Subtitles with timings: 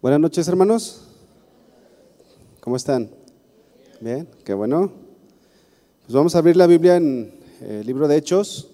[0.00, 1.08] Buenas noches, hermanos.
[2.60, 3.10] ¿Cómo están?
[4.00, 4.92] Bien, qué bueno.
[6.02, 8.68] Pues vamos a abrir la Biblia en el libro de Hechos,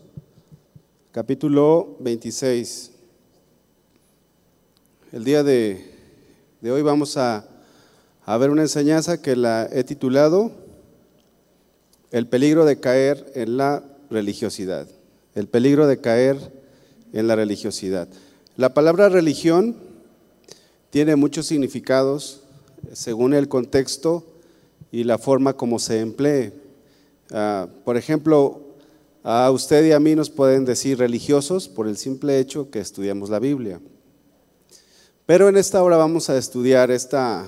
[1.13, 2.91] capítulo 26.
[5.13, 5.95] El día de,
[6.61, 7.49] de hoy vamos a,
[8.27, 10.53] a ver una enseñanza que la he titulado
[12.11, 14.87] El peligro de caer en la religiosidad.
[15.35, 16.37] El peligro de caer
[17.15, 18.09] en la religiosidad.
[18.59, 19.84] La palabra religión
[20.95, 22.43] tiene muchos significados
[22.93, 24.25] según el contexto
[24.93, 26.53] y la forma como se emplee.
[27.33, 28.61] Ah, por ejemplo,
[29.25, 33.29] a usted y a mí nos pueden decir religiosos por el simple hecho que estudiamos
[33.29, 33.81] la Biblia.
[35.27, 37.45] Pero en esta hora vamos a estudiar esta,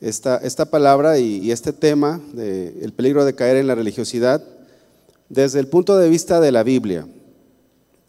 [0.00, 4.42] esta, esta palabra y, este tema, de el peligro de caer en la religiosidad,
[5.28, 7.06] desde el punto de vista de la Biblia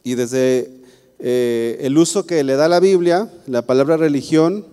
[0.03, 0.80] y desde
[1.23, 4.66] eh, el uso que le da la Biblia, la palabra religión,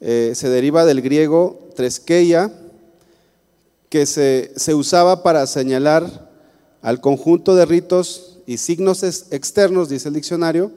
[0.00, 2.52] eh, se deriva del griego treskeia,
[3.88, 6.30] que se, se, usaba para señalar
[6.82, 10.70] al conjunto de ritos y signos externos, dice el diccionario,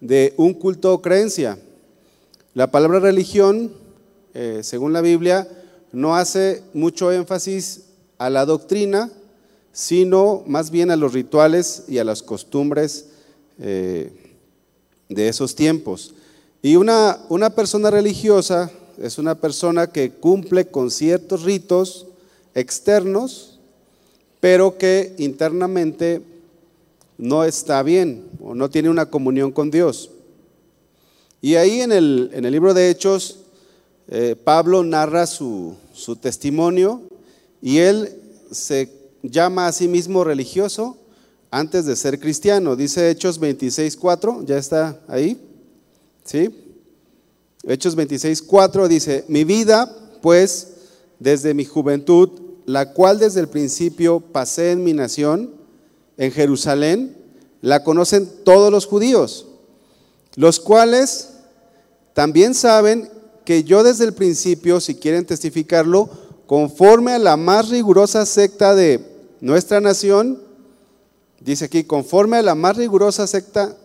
[0.00, 1.58] de un culto o creencia.
[2.54, 3.72] La palabra religión,
[4.32, 5.48] eh, según la Biblia,
[5.90, 9.10] no hace mucho énfasis a la doctrina,
[9.72, 13.08] sino más bien a los rituales y a las costumbres
[15.08, 16.14] de esos tiempos.
[16.62, 22.06] Y una, una persona religiosa es una persona que cumple con ciertos ritos
[22.54, 23.58] externos,
[24.40, 26.22] pero que internamente
[27.18, 30.10] no está bien o no tiene una comunión con Dios.
[31.40, 33.40] Y ahí en el, en el libro de Hechos,
[34.08, 37.02] eh, Pablo narra su, su testimonio
[37.60, 38.14] y él
[38.50, 38.90] se
[39.22, 40.96] llama a sí mismo religioso
[41.56, 42.76] antes de ser cristiano.
[42.76, 45.40] Dice Hechos 26.4, ya está ahí.
[46.22, 46.50] ¿Sí?
[47.64, 49.90] Hechos 26.4 dice, mi vida,
[50.20, 50.68] pues,
[51.18, 52.28] desde mi juventud,
[52.66, 55.50] la cual desde el principio pasé en mi nación,
[56.18, 57.16] en Jerusalén,
[57.62, 59.46] la conocen todos los judíos,
[60.34, 61.30] los cuales
[62.12, 63.08] también saben
[63.46, 66.10] que yo desde el principio, si quieren testificarlo,
[66.46, 69.00] conforme a la más rigurosa secta de
[69.40, 70.45] nuestra nación,
[71.46, 73.76] Dice aquí, conforme a la más rigurosa secta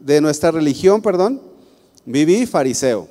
[0.00, 1.40] de nuestra religión, perdón,
[2.04, 3.06] viví fariseo.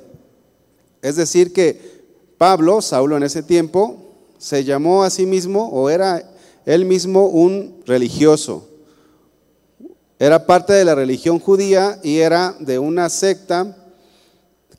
[1.00, 2.04] Es decir, que
[2.36, 6.22] Pablo, Saulo en ese tiempo, se llamó a sí mismo o era
[6.66, 8.68] él mismo un religioso.
[10.18, 13.74] Era parte de la religión judía y era de una secta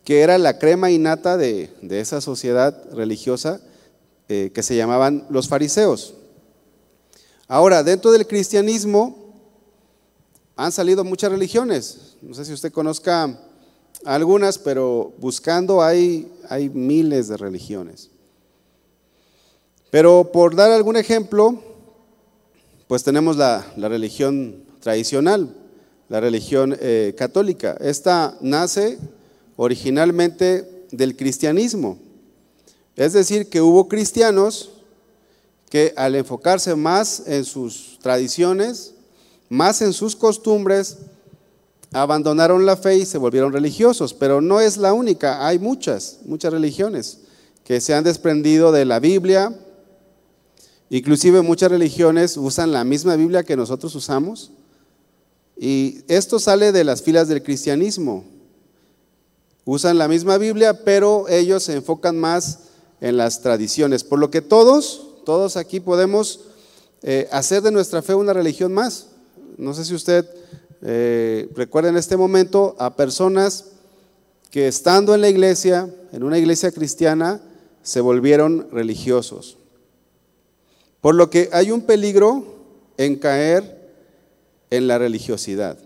[0.04, 3.60] que era la crema innata de, de esa sociedad religiosa
[4.30, 6.14] eh, que se llamaban los fariseos.
[7.48, 9.34] Ahora, dentro del cristianismo
[10.56, 12.18] han salido muchas religiones.
[12.22, 13.40] No sé si usted conozca
[14.04, 18.10] algunas, pero buscando hay, hay miles de religiones.
[19.92, 21.62] Pero por dar algún ejemplo,
[22.88, 25.56] pues tenemos la, la religión tradicional,
[26.10, 27.78] la religión eh, católica.
[27.80, 28.98] Esta nace
[29.56, 31.98] originalmente del cristianismo.
[32.96, 34.75] Es decir, que hubo cristianos
[35.76, 38.94] que al enfocarse más en sus tradiciones,
[39.50, 41.00] más en sus costumbres,
[41.92, 44.14] abandonaron la fe y se volvieron religiosos.
[44.14, 47.18] Pero no es la única, hay muchas, muchas religiones
[47.66, 49.54] que se han desprendido de la Biblia.
[50.90, 54.52] Inclusive muchas religiones usan la misma Biblia que nosotros usamos.
[55.58, 58.24] Y esto sale de las filas del cristianismo.
[59.66, 62.60] Usan la misma Biblia, pero ellos se enfocan más
[63.02, 64.06] en las tradiciones.
[64.06, 66.42] Por lo que todos todos aquí podemos
[67.02, 69.08] eh, hacer de nuestra fe una religión más.
[69.58, 70.26] No sé si usted
[70.82, 73.66] eh, recuerda en este momento a personas
[74.52, 77.42] que estando en la iglesia, en una iglesia cristiana,
[77.84, 79.58] se volvieron religiosos.
[81.02, 82.46] Por lo que hay un peligro
[82.98, 83.92] en caer
[84.70, 85.78] en la religiosidad.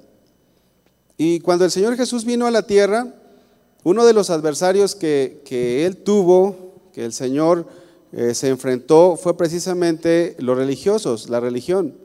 [1.17, 3.13] Y cuando el Señor Jesús vino a la tierra,
[3.83, 7.65] uno de los adversarios que, que él tuvo, que el Señor
[8.11, 11.95] eh, se enfrentó fue precisamente los religiosos, la religión.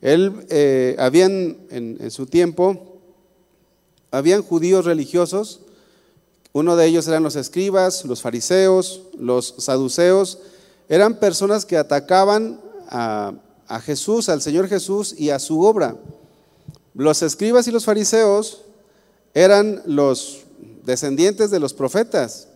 [0.00, 3.00] Él, eh, habían en, su tiempo,
[4.10, 5.60] habían judíos religiosos,
[6.52, 10.38] uno de ellos eran los escribas, los fariseos, los saduceos,
[10.88, 13.34] eran personas que atacaban a,
[13.66, 15.96] a Jesús, al Señor Jesús y a su obra.
[16.94, 18.62] Los escribas y los fariseos
[19.34, 20.44] eran los
[20.84, 22.47] descendientes de los profetas,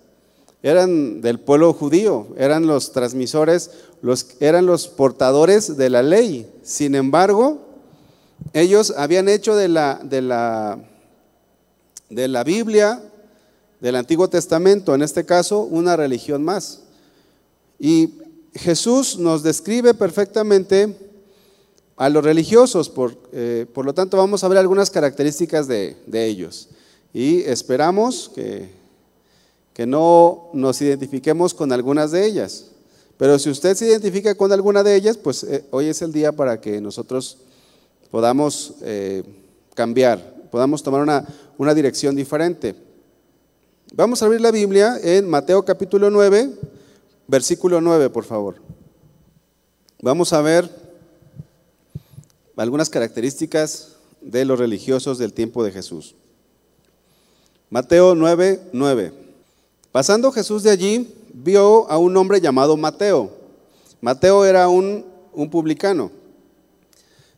[0.63, 3.71] eran del pueblo judío, eran los transmisores,
[4.01, 6.51] los, eran los portadores de la ley.
[6.63, 7.59] Sin embargo,
[8.53, 10.79] ellos habían hecho de la, de la,
[12.11, 13.03] de la Biblia,
[13.81, 16.83] del Antiguo Testamento, en este caso una religión más.
[17.79, 18.15] Y
[18.55, 20.97] Jesús nos describe perfectamente
[21.97, 26.69] a los religiosos, por, eh, por lo tanto vamos a ver algunas características de, ellos.
[27.13, 28.82] Y esperamos que,
[29.75, 32.67] que no nos identifiquemos con algunas de ellas.
[33.17, 36.33] Pero si usted se identifica con alguna de ellas, pues eh, hoy es el día
[36.33, 37.39] para que nosotros
[38.11, 39.23] podamos eh,
[39.75, 41.27] cambiar, podamos tomar una,
[41.57, 42.75] una dirección diferente.
[43.95, 46.51] Vamos a abrir la Biblia en Mateo capítulo 9,
[47.27, 48.57] versículo 9, por favor.
[50.01, 50.69] Vamos a ver
[52.57, 56.15] algunas características de los religiosos del tiempo de Jesús.
[57.71, 59.22] Mateo 9, 9.
[59.93, 63.31] Pasando Jesús de allí, vio a un hombre llamado Mateo.
[64.01, 65.05] Mateo era un,
[65.35, 66.11] un publicano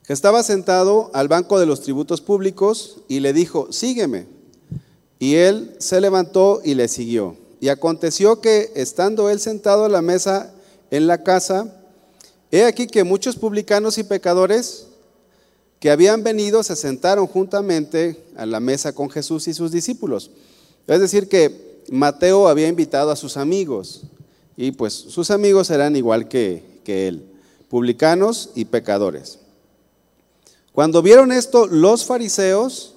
[0.07, 4.27] que estaba sentado al banco de los tributos públicos y le dijo, sígueme.
[5.19, 7.37] Y él se levantó y le siguió.
[7.59, 10.55] Y aconteció que, estando él sentado a la mesa
[10.93, 11.75] en la casa,
[12.53, 14.87] he aquí que muchos publicanos y pecadores
[15.81, 20.31] que habían venido se sentaron juntamente a la mesa con Jesús y sus discípulos.
[20.87, 24.03] Es decir, que Mateo había invitado a sus amigos
[24.57, 27.25] y pues sus amigos eran igual que, que él,
[27.69, 29.39] publicanos y pecadores.
[30.73, 32.95] Cuando vieron esto, los fariseos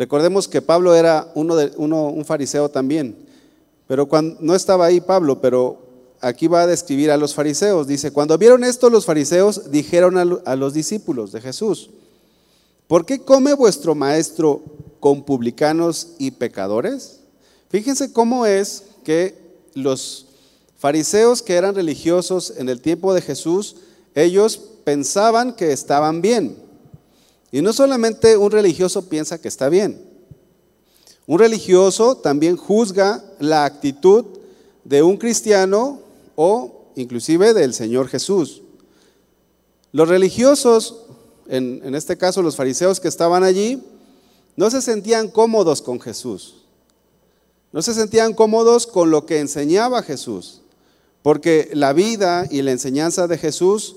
[0.00, 3.14] Recordemos que Pablo era uno de, uno, un fariseo también,
[3.86, 5.78] pero cuando, no estaba ahí Pablo, pero
[6.22, 7.86] aquí va a describir a los fariseos.
[7.86, 11.90] Dice, cuando vieron esto los fariseos dijeron a, a los discípulos de Jesús,
[12.86, 14.62] ¿por qué come vuestro maestro
[15.00, 17.19] con publicanos y pecadores?
[17.70, 19.38] Fíjense cómo es que
[19.74, 20.26] los
[20.76, 23.76] fariseos que eran religiosos en el tiempo de Jesús,
[24.14, 26.56] ellos pensaban que estaban bien.
[27.52, 30.02] Y no solamente un religioso piensa que está bien.
[31.26, 34.24] Un religioso también juzga la actitud
[34.84, 36.00] de un cristiano
[36.34, 38.62] o inclusive del Señor Jesús.
[39.92, 41.04] Los religiosos,
[41.46, 43.82] en, en, este caso los fariseos que estaban allí,
[44.56, 46.59] no se sentían cómodos con Jesús.
[47.72, 50.62] No se sentían cómodos con lo que enseñaba Jesús,
[51.22, 53.96] porque la vida y la enseñanza de Jesús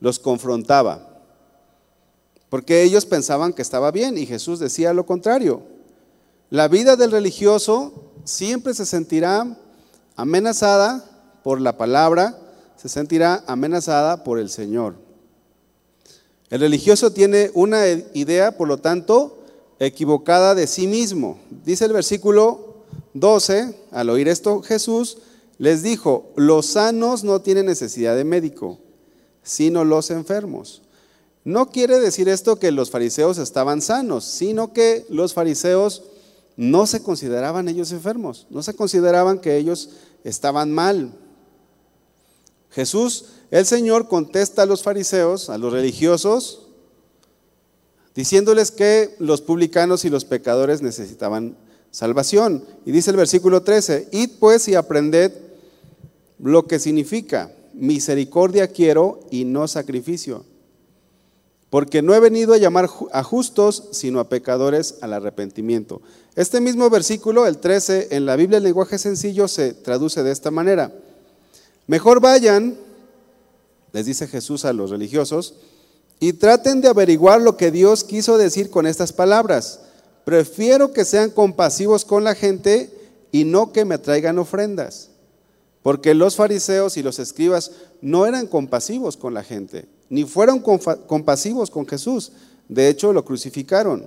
[0.00, 1.12] los confrontaba
[2.52, 5.62] porque ellos pensaban que estaba bien y Jesús decía lo contrario.
[6.50, 9.56] La vida del religioso siempre se sentirá
[10.16, 11.02] amenazada
[11.42, 12.38] por la palabra,
[12.76, 14.96] se sentirá amenazada por el Señor.
[16.50, 19.38] El religioso tiene una idea, por lo tanto,
[19.78, 21.38] equivocada de sí mismo.
[21.64, 22.71] Dice el versículo
[23.14, 25.18] 12, al oír esto Jesús
[25.58, 28.78] les dijo, los sanos no tienen necesidad de médico,
[29.42, 30.82] sino los enfermos.
[31.44, 36.04] No quiere decir esto que los fariseos estaban sanos, sino que los fariseos
[36.56, 39.90] no se consideraban ellos enfermos, no se consideraban que ellos
[40.24, 41.12] estaban mal.
[42.70, 46.68] Jesús, el Señor, contesta a los fariseos, a los religiosos,
[48.14, 51.56] diciéndoles que los publicanos y los pecadores necesitaban
[51.92, 52.64] salvación.
[52.84, 55.30] Y dice el versículo 13, id pues y aprended
[56.40, 60.44] lo que significa, misericordia quiero y no sacrificio
[61.72, 66.02] porque no he venido a llamar a justos, sino a pecadores al arrepentimiento.
[66.36, 70.50] Este mismo versículo, el 13, en la Biblia en lenguaje sencillo se traduce de esta
[70.50, 70.92] manera.
[71.86, 72.76] Mejor vayan,
[73.94, 75.54] les dice Jesús a los religiosos,
[76.20, 79.80] y traten de averiguar lo que Dios quiso decir con estas palabras.
[80.24, 82.90] Prefiero que sean compasivos con la gente
[83.32, 85.08] y no que me traigan ofrendas.
[85.82, 91.70] Porque los fariseos y los escribas no eran compasivos con la gente ni fueron compasivos
[91.70, 92.32] con Jesús.
[92.68, 94.04] De hecho, lo crucificaron.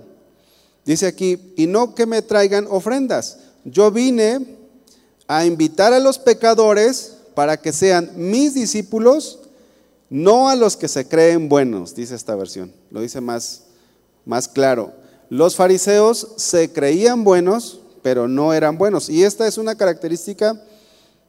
[0.85, 3.39] Dice aquí, y no que me traigan ofrendas.
[3.63, 4.55] Yo vine
[5.27, 9.39] a invitar a los pecadores para que sean mis discípulos,
[10.11, 12.71] no a los que se creen buenos, dice esta versión.
[12.91, 13.63] Lo dice más,
[14.25, 14.93] más claro.
[15.35, 19.09] Los fariseos se creían buenos, pero no eran buenos.
[19.09, 20.63] Y esta es una característica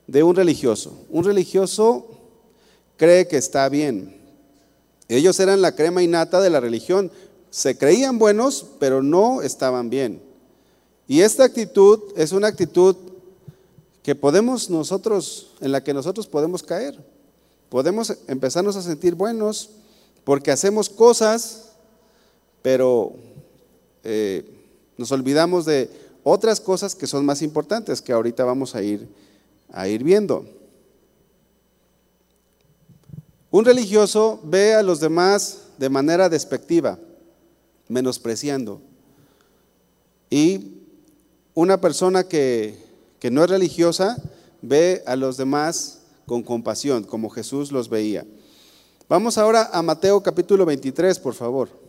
[0.06, 0.96] de un religioso.
[1.10, 2.06] Un religioso
[2.96, 4.16] cree que está bien,
[5.08, 7.10] ellos eran la crema innata de la religión.
[7.50, 10.22] Se creían buenos, pero no estaban bien.
[11.08, 12.94] Y esta actitud es una actitud
[14.04, 16.96] que podemos nosotros, en la que nosotros podemos caer.
[17.68, 19.70] Podemos empezarnos a sentir buenos
[20.22, 21.72] porque hacemos cosas,
[22.62, 23.16] pero
[24.08, 24.44] eh,
[24.96, 25.90] nos olvidamos de
[26.22, 29.08] otras cosas que son más importantes que ahorita vamos a ir,
[29.72, 30.46] a ir viendo.
[33.50, 37.00] Un religioso ve a los demás de manera despectiva,
[37.88, 38.80] menospreciando.
[40.30, 40.82] Y
[41.54, 42.80] una persona que,
[43.18, 44.16] que no es religiosa
[44.62, 48.24] ve a los demás con compasión, como Jesús los veía.
[49.08, 51.85] Vamos ahora a Mateo capítulo 23, por favor.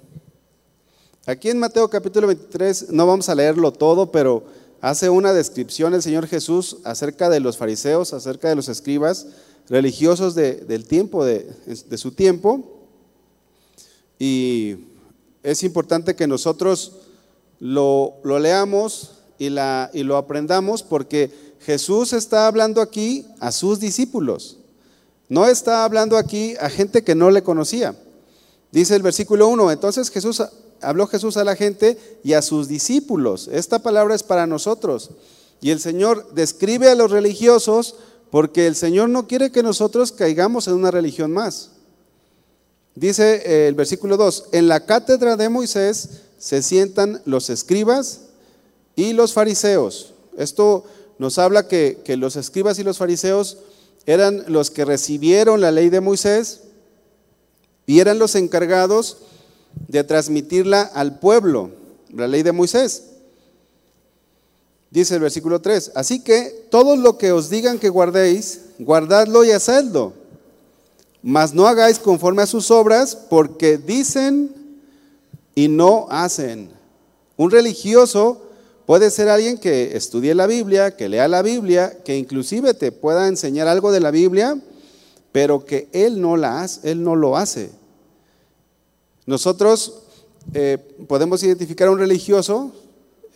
[1.27, 4.46] Aquí en Mateo capítulo 23 no vamos a leerlo todo, pero
[4.79, 9.27] hace una descripción el Señor Jesús acerca de los fariseos, acerca de los escribas
[9.67, 11.46] religiosos del tiempo, de,
[11.98, 12.63] su tiempo.
[14.17, 14.77] Y
[15.43, 16.93] es importante que nosotros
[17.60, 21.29] lo, leamos y, y lo aprendamos porque
[21.60, 24.60] Jesús está hablando aquí a sus discípulos.
[25.27, 27.98] No está hablando aquí a gente que no le conocía.
[28.72, 30.41] Dice el versículo 1, entonces Jesús
[30.81, 33.50] habló Jesús a la gente y a sus discípulos.
[33.51, 35.12] Esta palabra es para nosotros.
[35.62, 37.96] Y el Señor describe a los religiosos
[38.29, 41.72] porque el Señor no quiere que nosotros caigamos en una religión más.
[42.96, 48.22] Dice eh, el versículo 2, en la cátedra de Moisés se sientan los escribas
[48.96, 50.13] y los fariseos.
[50.38, 50.84] Esto
[51.19, 53.57] nos habla que, que los escribas y los fariseos
[54.05, 56.62] eran los que recibieron la ley de Moisés
[57.86, 59.17] y eran los encargados
[59.88, 61.72] de transmitirla al pueblo,
[62.13, 63.03] la ley de Moisés.
[64.89, 69.51] Dice el versículo 3, así que todo lo que os digan que guardéis, guardadlo y
[69.51, 70.13] hacedlo,
[71.22, 74.55] mas no hagáis conforme a sus obras, porque dicen
[75.55, 76.69] y no hacen.
[77.36, 78.41] Un religioso
[78.86, 83.27] puede ser alguien que estudie la Biblia, que lea la Biblia, que inclusive te pueda
[83.27, 84.57] enseñar algo de la Biblia,
[85.34, 87.72] pero que él no, la hace, él no lo hace.
[89.27, 90.03] Nosotros
[90.53, 92.72] eh, podemos identificar a un religioso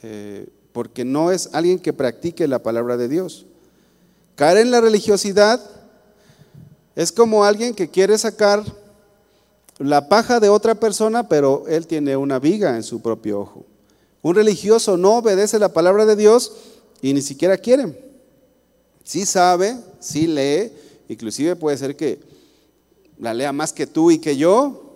[0.01, 3.45] eh, porque no es alguien que practique la palabra de Dios.
[4.35, 5.61] Caer en la religiosidad
[6.95, 8.63] es como alguien que quiere sacar
[9.79, 13.65] la paja de otra persona, pero él tiene una viga en su propio ojo.
[14.21, 16.53] Un religioso no obedece la palabra de Dios
[17.01, 18.01] y ni siquiera quiere.
[19.03, 20.71] Sí sabe, sí lee,
[21.09, 22.19] inclusive puede ser que
[23.19, 24.90] la lea más que tú y que yo,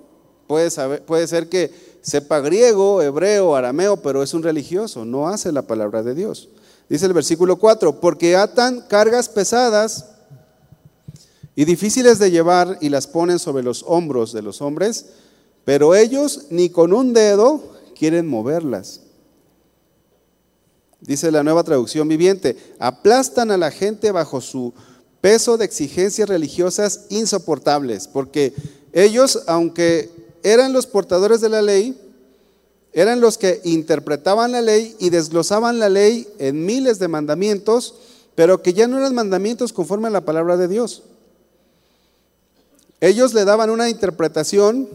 [0.48, 0.70] Puede,
[1.02, 1.72] puede ser que
[2.02, 6.50] sepa griego, hebreo, arameo, pero es un religioso, no hace la palabra de Dios.
[6.88, 10.06] Dice el versículo 4, porque atan cargas pesadas
[11.56, 15.08] y difíciles de llevar y las ponen sobre los hombros de los hombres,
[15.64, 19.02] pero ellos ni con un dedo quieren moverlas.
[21.02, 24.74] Dice la nueva traducción viviente, aplastan a la gente bajo su
[25.22, 28.54] peso de exigencias religiosas insoportables, porque
[28.94, 32.00] ellos, aunque eran los portadores de la ley,
[32.94, 37.96] eran los que interpretaban la ley y desglosaban la ley en miles de mandamientos,
[38.36, 41.02] pero que ya no eran mandamientos conforme a la palabra de Dios.
[43.02, 44.88] Ellos le daban una interpretación,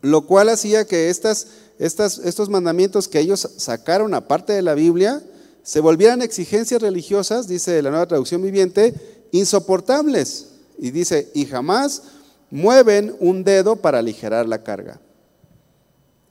[0.00, 5.22] lo cual hacía que estos mandamientos que ellos sacaron aparte de la Biblia
[5.62, 8.94] se volvieran exigencias religiosas, dice la nueva traducción viviente,
[9.32, 10.46] insoportables.
[10.78, 12.02] Y dice, y jamás
[12.50, 15.00] mueven un dedo para aligerar la carga.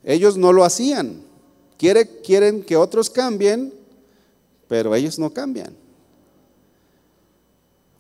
[0.03, 1.24] Ellos no lo hacían.
[1.77, 3.74] quieren que otros cambien,
[4.67, 5.75] pero ellos no cambian.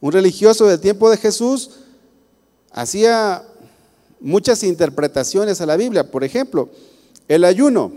[0.01, 1.71] Un religioso del tiempo de Jesús
[2.71, 3.43] hacía
[4.19, 6.11] muchas interpretaciones a la Biblia.
[6.11, 6.69] Por ejemplo,
[7.27, 7.91] el ayuno.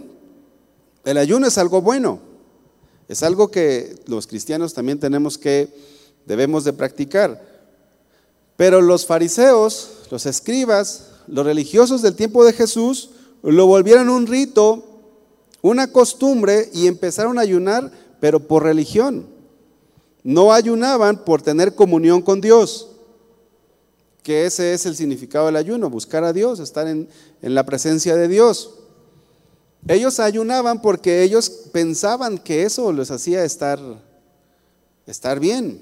[1.05, 2.21] El ayuno es algo bueno.
[3.09, 5.69] Es algo que los cristianos también tenemos que,
[6.27, 7.58] debemos de practicar.
[8.59, 13.11] Pero los fariseos, los escribas, los religiosos del tiempo de Jesús,
[13.45, 14.85] lo volvieron un rito,
[15.63, 19.29] una costumbre y empezaron a ayunar, pero por religión.
[20.25, 22.89] No ayunaban por tener comunión con Dios,
[24.25, 27.09] que ese es el significado del ayuno, buscar a Dios, estar en,
[27.43, 28.75] la presencia de Dios.
[29.87, 33.79] Ellos ayunaban porque ellos pensaban que eso les hacía estar,
[35.07, 35.81] estar bien.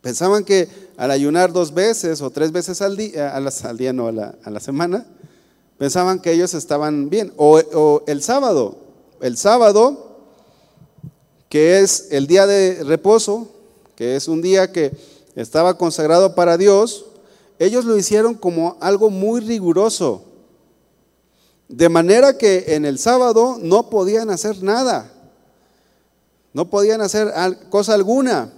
[0.00, 4.12] Pensaban que al ayunar dos veces o tres veces al día, al día no, a
[4.50, 5.06] la, semana,
[5.78, 7.32] pensaban que ellos estaban bien.
[7.36, 8.78] O, el sábado,
[9.20, 10.16] el sábado,
[11.48, 13.48] que es el día de reposo,
[13.94, 14.90] que es un día que
[15.36, 17.06] estaba consagrado para Dios,
[17.60, 20.24] ellos lo hicieron como algo muy riguroso.
[21.68, 25.12] De manera que en el sábado no podían hacer nada,
[26.52, 27.32] no podían hacer
[27.70, 28.52] cosa alguna.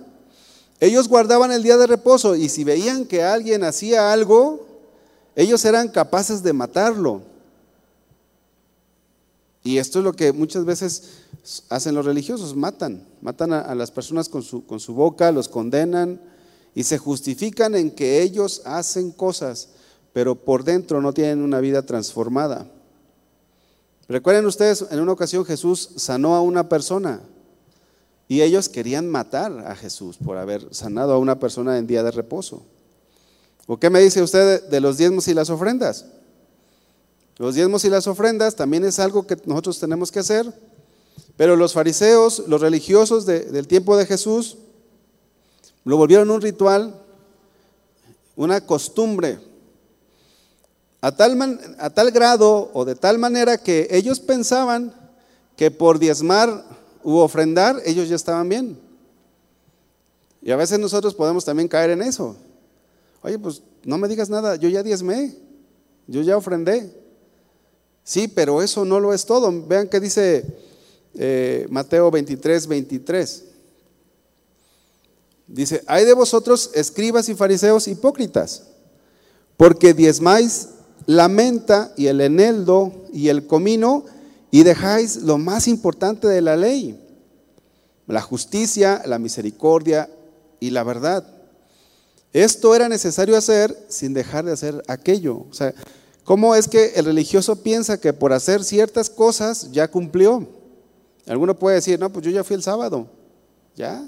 [0.81, 4.67] Ellos guardaban el día de reposo y si veían que alguien hacía algo,
[5.37, 7.21] ellos eran capaces de matarlo.
[9.63, 11.03] Y esto es lo que muchas veces
[11.69, 16.19] hacen los religiosos, matan, matan a, las personas con su, con su boca, los condenan
[16.75, 19.69] y se justifican en que ellos hacen cosas,
[20.15, 22.67] pero por dentro no tienen una vida transformada.
[24.09, 27.21] Recuerden ustedes, en una ocasión Jesús sanó a una persona
[28.31, 32.13] y ellos querían matar a Jesús por haber sanado a una persona en día de
[32.13, 32.63] reposo.
[33.67, 36.07] ¿O qué me dice usted de los diezmos y las ofrendas?
[37.39, 40.47] Los diezmos y las ofrendas también es algo que nosotros tenemos que hacer,
[41.37, 44.59] pero los fariseos, los religiosos del tiempo de Jesús,
[45.83, 46.95] lo volvieron un ritual,
[48.37, 49.41] una costumbre,
[51.01, 54.95] a tal, a tal grado o de tal manera que ellos pensaban
[55.57, 58.79] que por diezmar u ofrendar ellos ya estaban bien.
[60.43, 62.37] Y a veces nosotros podemos también caer en eso.
[63.23, 65.35] Oye, pues no me digas nada, yo ya diezmé,
[66.07, 66.91] yo ya ofrendé.
[68.05, 69.53] Sí, pero eso no lo es todo.
[69.67, 70.45] Vean qué dice
[71.15, 73.45] eh, Mateo 23, 23.
[75.47, 78.63] Dice, hay de vosotros escribas y fariseos hipócritas,
[79.57, 80.69] porque diezmáis
[81.07, 84.05] la menta y el eneldo y el comino
[84.51, 86.99] y dejáis lo más importante de la ley,
[88.07, 90.11] la justicia, la misericordia
[90.59, 91.25] y la verdad.
[92.33, 95.47] Esto era necesario hacer sin dejar de hacer aquello.
[95.51, 95.75] O sea,
[96.25, 100.47] ¿cómo es que el religioso piensa que por hacer ciertas cosas ya cumplió?
[101.27, 103.07] Alguno puede decir, no, pues yo ya fui el sábado,
[103.77, 104.05] ya,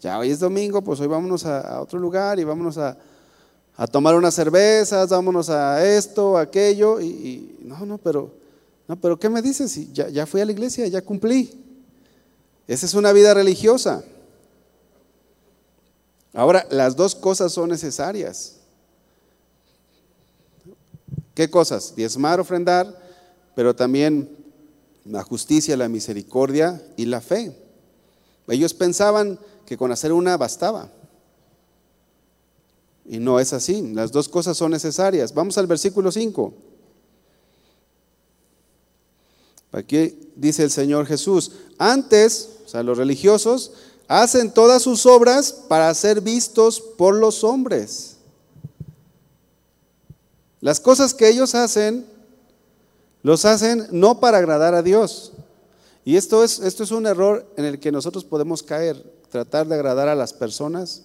[0.00, 2.96] ya hoy es domingo, pues hoy vámonos a, otro lugar y vámonos a,
[3.90, 8.32] tomar unas cervezas, vámonos a esto, aquello, y, no, no, pero,
[8.88, 9.92] no, pero ¿qué me dices?
[9.92, 11.62] Ya, ya fui a la iglesia, ya cumplí.
[12.68, 14.04] Esa es una vida religiosa.
[16.32, 18.56] Ahora, las dos cosas son necesarias.
[21.34, 21.94] ¿Qué cosas?
[21.96, 23.02] Diezmar, ofrendar,
[23.54, 24.36] pero también
[25.04, 27.56] la justicia, la misericordia y la fe.
[28.48, 30.90] Ellos pensaban que con hacer una bastaba.
[33.04, 35.32] Y no es así, las dos cosas son necesarias.
[35.32, 36.54] Vamos al versículo 5.
[39.76, 43.72] Aquí dice el Señor Jesús, antes, o sea, los religiosos,
[44.08, 48.16] hacen todas sus obras para ser vistos por los hombres.
[50.62, 52.06] Las cosas que ellos hacen,
[53.22, 55.32] los hacen no para agradar a Dios.
[56.06, 59.74] Y esto es, esto es un error en el que nosotros podemos caer, tratar de
[59.74, 61.02] agradar a las personas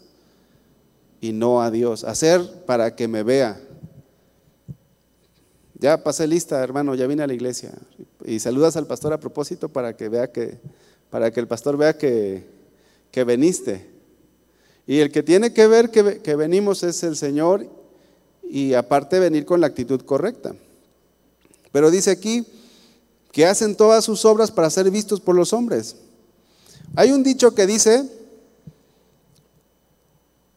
[1.19, 3.59] y no a Dios, hacer para que me vea.
[5.77, 7.73] Ya pasé lista, hermano, ya vine a la iglesia.
[8.25, 10.59] Y saludas al pastor a propósito para que vea que,
[11.09, 12.45] para que el pastor vea que,
[13.11, 13.91] que veniste.
[14.87, 17.67] Y el que tiene que ver que, venimos es el Señor
[18.43, 20.55] y aparte venir con la actitud correcta.
[21.71, 22.45] Pero dice aquí
[23.31, 25.95] que hacen todas sus obras para ser vistos por los hombres.
[26.95, 28.09] Hay un dicho que dice,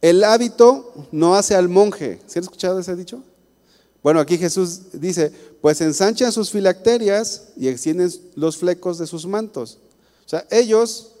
[0.01, 2.19] el hábito no hace al monje.
[2.27, 3.23] ¿Se han escuchado ese dicho?
[4.05, 9.79] Bueno, aquí Jesús dice, pues ensanchan sus filacterias y extienden los flecos de sus mantos.
[10.23, 11.13] O sea, ellos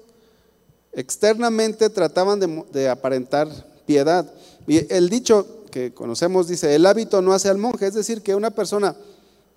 [0.93, 2.39] externamente trataban
[2.71, 3.49] de, aparentar
[3.87, 4.31] piedad.
[4.67, 8.35] Y el dicho que conocemos dice, el hábito no hace al monje, es decir, que
[8.35, 8.95] una persona,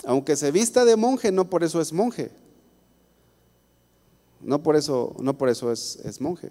[0.06, 2.30] aunque se vista de monje, no por eso es monje.
[4.40, 6.48] No por eso, no por eso es, es monje.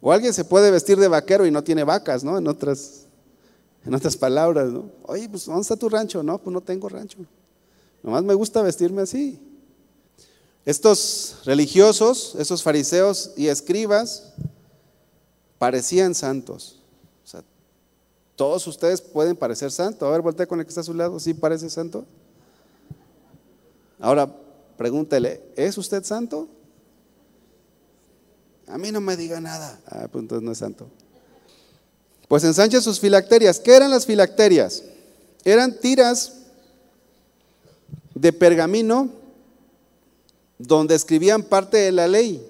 [0.00, 2.38] O alguien se puede vestir de vaquero y no tiene vacas, ¿no?
[2.38, 3.05] En otras,
[3.86, 4.90] en otras palabras, ¿no?
[5.04, 6.22] Oye, pues ¿dónde está tu rancho?
[6.22, 7.18] No, pues no tengo rancho.
[8.02, 9.40] Nomás me gusta vestirme así.
[10.64, 14.32] Estos religiosos, esos fariseos y escribas,
[15.58, 16.80] parecían santos.
[17.24, 17.44] O sea,
[18.34, 20.06] todos ustedes pueden parecer santos.
[20.08, 21.20] A ver, voltea con el que está a su lado.
[21.20, 22.04] ¿Sí parece santo?
[24.00, 24.28] Ahora,
[24.76, 26.48] pregúntele, ¿es usted santo?
[28.66, 29.80] A mí no me diga nada.
[29.86, 30.88] Ah, pues entonces no es santo.
[32.28, 33.60] Pues ensancha sus filacterias.
[33.60, 34.82] ¿Qué eran las filacterias?
[35.44, 36.32] Eran tiras
[38.14, 39.10] de pergamino
[40.58, 42.44] donde escribían parte de la ley.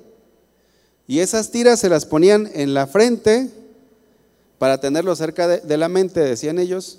[1.07, 3.51] Y esas tiras se las ponían en la frente
[4.59, 6.99] para tenerlo cerca de, la mente, decían ellos,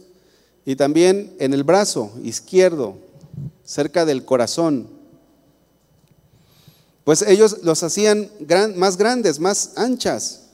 [0.66, 2.98] y también en el brazo izquierdo,
[3.66, 4.88] cerca del corazón.
[7.04, 8.30] Pues ellos los hacían
[8.76, 10.47] más grandes, más anchas,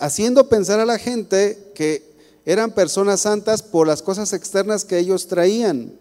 [0.00, 2.08] haciendo pensar a la gente que
[2.46, 5.92] eran personas santas por las cosas externas que ellos traían.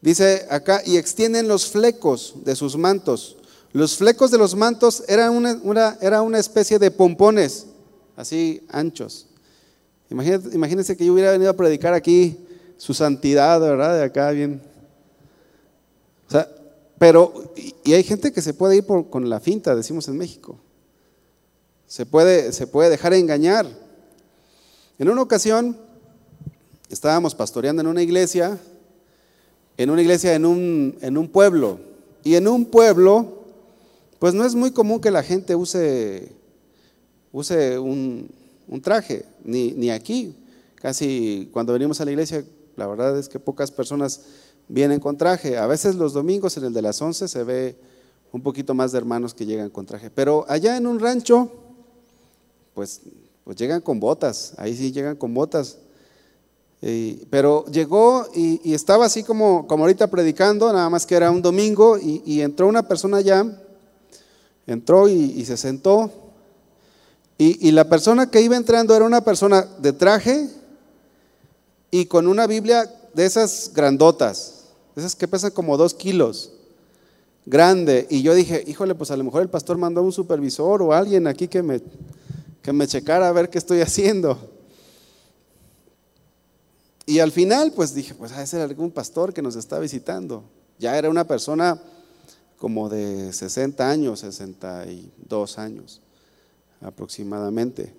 [0.00, 3.36] Dice acá, y extienden los flecos de sus mantos.
[3.72, 7.66] Los flecos de los mantos eran una, era una especie de pompones,
[8.16, 9.26] así anchos.
[10.08, 12.38] Imagínense, que yo hubiera venido a predicar aquí
[12.76, 13.96] su santidad, ¿verdad?
[13.98, 14.62] De acá bien.
[16.28, 16.48] O sea,
[16.98, 17.52] pero,
[17.84, 20.58] y, hay gente que se puede ir con la finta, decimos en México.
[21.86, 23.66] Se puede, se puede dejar engañar.
[24.98, 25.76] En una ocasión
[26.88, 28.58] estábamos pastoreando en una iglesia
[29.76, 31.78] en una iglesia en un, en un pueblo.
[32.22, 33.44] Y en un pueblo,
[34.18, 36.32] pues no es muy común que la gente use,
[37.32, 38.30] use un,
[38.68, 40.34] un traje, ni, ni aquí.
[40.76, 42.44] Casi cuando venimos a la iglesia,
[42.76, 44.22] la verdad es que pocas personas
[44.68, 45.58] vienen con traje.
[45.58, 47.76] A veces los domingos en el de las 11 se ve
[48.32, 50.10] un poquito más de hermanos que llegan con traje.
[50.10, 51.50] Pero allá en un rancho,
[52.74, 53.00] pues,
[53.44, 55.78] pues llegan con botas, ahí sí llegan con botas.
[57.30, 61.96] pero llegó y, estaba así como, como ahorita predicando, nada más que era un domingo,
[61.98, 63.46] y, entró una persona allá,
[64.66, 66.10] entró y, se sentó,
[67.38, 70.50] y, la persona que iba entrando era una persona de traje
[71.90, 74.64] y con una Biblia de esas grandotas,
[74.96, 76.50] esas que pesan como dos kilos,
[77.46, 78.06] grande.
[78.10, 80.92] Y yo dije, híjole, pues a lo mejor el pastor mandó a un supervisor o
[80.92, 81.80] alguien aquí que me,
[82.64, 84.38] que me checara a ver qué estoy haciendo.
[87.04, 90.44] Y al final, pues dije, pues a ser algún pastor que nos está visitando.
[90.78, 91.78] Ya era una persona
[92.56, 96.00] como de 60 años, 62 años
[96.80, 97.94] aproximadamente.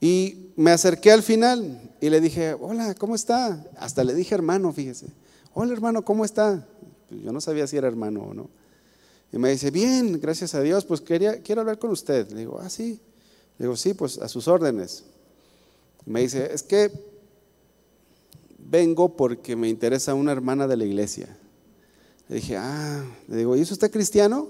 [0.00, 3.66] Y me acerqué al final y le dije, hola, ¿cómo está?
[3.76, 5.08] Hasta le dije hermano, fíjese.
[5.54, 6.64] Hola hermano, ¿cómo está?
[7.08, 8.48] Pues yo no sabía si era hermano o no.
[9.32, 12.30] Y me dice, bien, gracias a Dios, pues quería, quiero hablar con usted.
[12.30, 13.00] Le digo, ah, sí.
[13.60, 15.04] Le digo, sí, pues a sus órdenes.
[16.06, 16.90] me dice, es que
[18.56, 21.36] vengo porque me interesa una hermana de la iglesia.
[22.30, 24.48] Le dije, ah, le digo, ¿y es usted cristiano?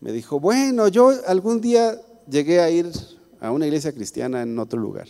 [0.00, 2.92] Me dijo, bueno, yo algún día llegué a ir
[3.40, 5.08] a una iglesia cristiana en otro lugar.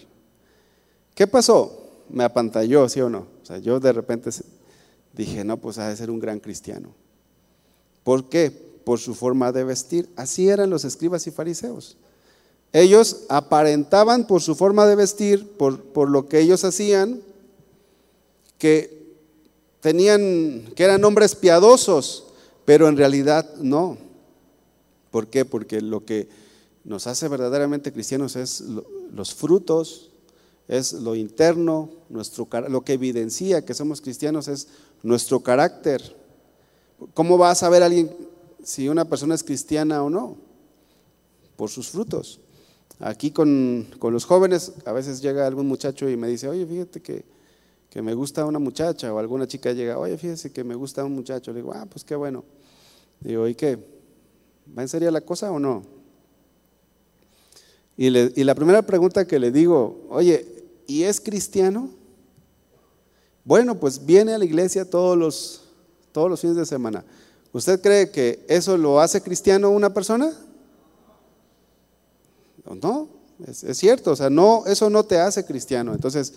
[1.17, 2.05] ¿Qué pasó?
[2.11, 3.27] Me apantalló, ¿sí o no?
[3.43, 4.31] O sea, yo de repente
[5.13, 6.95] dije, no, pues ha de ser un gran cristiano.
[8.05, 8.53] ¿Por qué?
[8.53, 10.09] Por su forma de vestir.
[10.15, 11.97] Así eran los escribas y fariseos.
[12.73, 17.21] Ellos aparentaban por su forma de vestir, por, por lo que ellos hacían,
[18.59, 19.03] que
[19.81, 22.29] tenían, que eran hombres piadosos,
[22.65, 23.99] pero en realidad no.
[25.11, 25.45] ¿Por qué?
[25.45, 26.29] Porque lo que
[26.85, 28.65] nos hace verdaderamente cristianos es
[29.13, 30.11] los frutos,
[30.69, 34.69] es lo interno, nuestro, lo que evidencia que somos cristianos es
[35.03, 36.17] nuestro carácter.
[37.13, 38.17] ¿Cómo va a saber alguien
[38.63, 40.37] si una persona es cristiana o no?
[41.57, 42.41] Por sus frutos.
[43.01, 47.25] Aquí con, los jóvenes, a veces llega algún muchacho y me dice, oye, fíjate que,
[47.91, 51.13] que me gusta una muchacha, o alguna chica llega, oye, fíjese que me gusta un
[51.13, 51.53] muchacho.
[51.53, 52.45] Le digo, ah, pues qué bueno.
[53.21, 53.79] Digo, ¿y qué?
[54.77, 55.83] ¿Va en serio la cosa o no?
[57.97, 61.91] Y, la primera pregunta que le digo, oye, ¿y es cristiano?
[63.45, 65.65] Bueno, pues viene a la iglesia todos los,
[66.11, 67.05] todos los fines de semana.
[67.53, 70.33] ¿Usted cree que eso lo hace cristiano una persona?
[72.65, 73.09] No,
[73.47, 75.95] es, cierto, o sea, no, eso no te hace cristiano.
[75.95, 76.35] Entonces,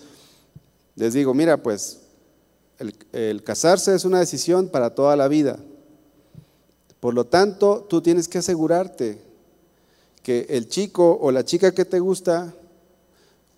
[0.94, 2.00] les digo, mira, pues
[3.12, 5.58] el casarse es una decisión para toda la vida.
[7.00, 9.20] Por lo tanto, tú tienes que asegurarte
[10.22, 12.52] que el chico o la chica que te gusta,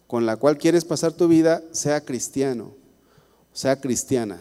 [0.07, 2.73] con la cual quieres pasar tu vida, sea cristiano,
[3.55, 4.39] sea cristiana.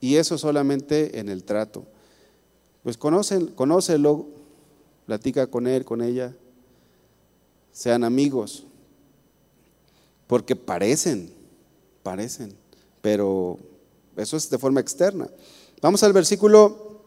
[0.00, 1.84] Y eso solamente en el trato.
[2.84, 4.26] Pues conócelo,
[5.06, 6.32] platica con él, con ella,
[7.76, 8.64] sean amigos,
[10.26, 11.30] porque parecen,
[12.02, 12.56] parecen,
[13.02, 13.58] pero
[14.16, 15.28] eso es de forma externa.
[15.82, 17.02] Vamos al versículo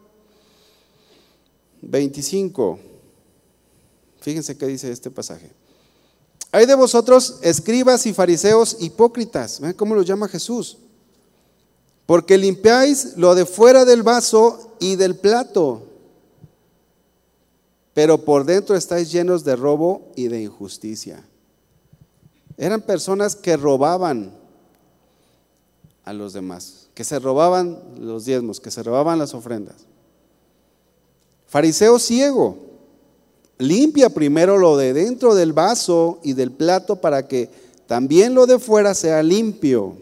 [1.82, 2.78] 25.
[4.20, 5.50] Fíjense qué dice este pasaje.
[6.52, 9.58] Hay de vosotros escribas y fariseos hipócritas.
[9.58, 10.78] ¿Ven cómo lo llama Jesús?
[12.06, 15.89] Porque limpiáis lo de fuera del vaso y del plato,
[18.00, 21.22] pero por dentro estáis llenos de robo y de injusticia.
[22.56, 24.32] Eran personas que robaban
[26.04, 29.84] a los demás, que se robaban los diezmos, que se robaban las ofrendas.
[31.46, 32.56] Fariseo ciego,
[33.58, 37.50] limpia primero lo de dentro del vaso y del plato para que
[37.86, 39.98] también lo de fuera sea limpio.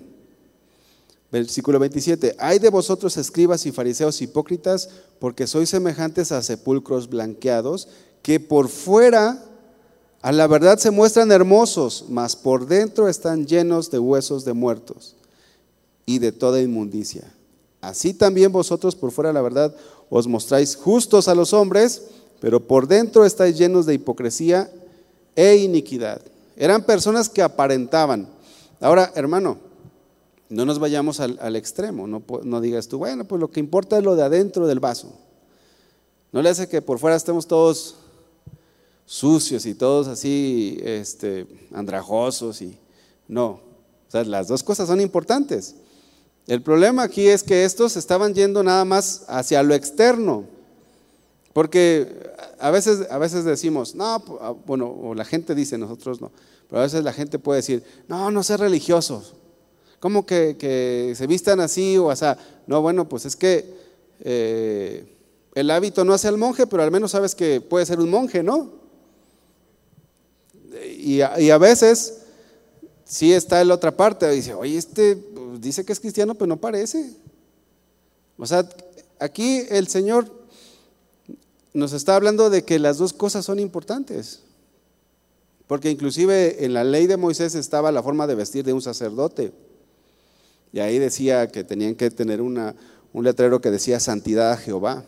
[1.31, 2.37] Versículo 27.
[2.39, 4.89] Hay de vosotros escribas y fariseos hipócritas,
[5.19, 7.89] porque sois semejantes a sepulcros blanqueados,
[8.23, 9.45] que por fuera
[10.21, 15.15] a la verdad se muestran hermosos, mas por dentro están llenos de huesos de muertos
[16.07, 17.33] y de toda inmundicia.
[17.81, 19.77] Así también vosotros por fuera la verdad
[20.11, 22.03] os mostráis justos a los hombres,
[22.41, 24.71] pero por dentro estáis llenos de hipocresía
[25.37, 26.21] e iniquidad.
[26.57, 28.29] Eran personas que aparentaban.
[28.81, 29.68] Ahora, hermano,
[30.49, 34.17] no nos vayamos al, extremo, no, digas tú, bueno, pues lo que importa es lo
[34.17, 35.13] de adentro del vaso.
[36.33, 37.97] No le hace que por fuera estemos todos
[39.07, 42.79] sucios y todos así este, andrajosos y
[43.27, 43.47] no.
[44.09, 45.75] O sea, las dos cosas son importantes.
[46.47, 50.47] El problema aquí es que estos estaban yendo nada más hacia lo externo.
[51.53, 56.31] Porque a veces, a veces decimos, no, ah, bueno, o la gente dice, nosotros no,
[56.69, 59.35] pero a veces la gente puede decir, no, no sé religiosos.
[60.01, 62.25] ¿Cómo que, se vistan así o así?
[62.67, 63.65] No, bueno, pues es que
[64.21, 65.17] eh,
[65.55, 68.43] el hábito no hace al monje, pero al menos sabes que puede ser un monje,
[68.43, 68.79] ¿no?
[70.97, 72.19] Y a, veces
[73.05, 76.47] sí está en la otra parte, dice, oye, este pues, dice que es cristiano, pero
[76.47, 77.15] no parece.
[78.37, 78.69] O sea,
[79.19, 80.31] aquí el Señor
[81.73, 84.43] nos está hablando de que las dos cosas son importantes.
[85.67, 89.53] Porque inclusive en la ley de Moisés estaba la forma de vestir de un sacerdote.
[90.73, 92.75] Y ahí decía que tenían que tener un
[93.15, 95.05] letrero que decía santidad a Jehová.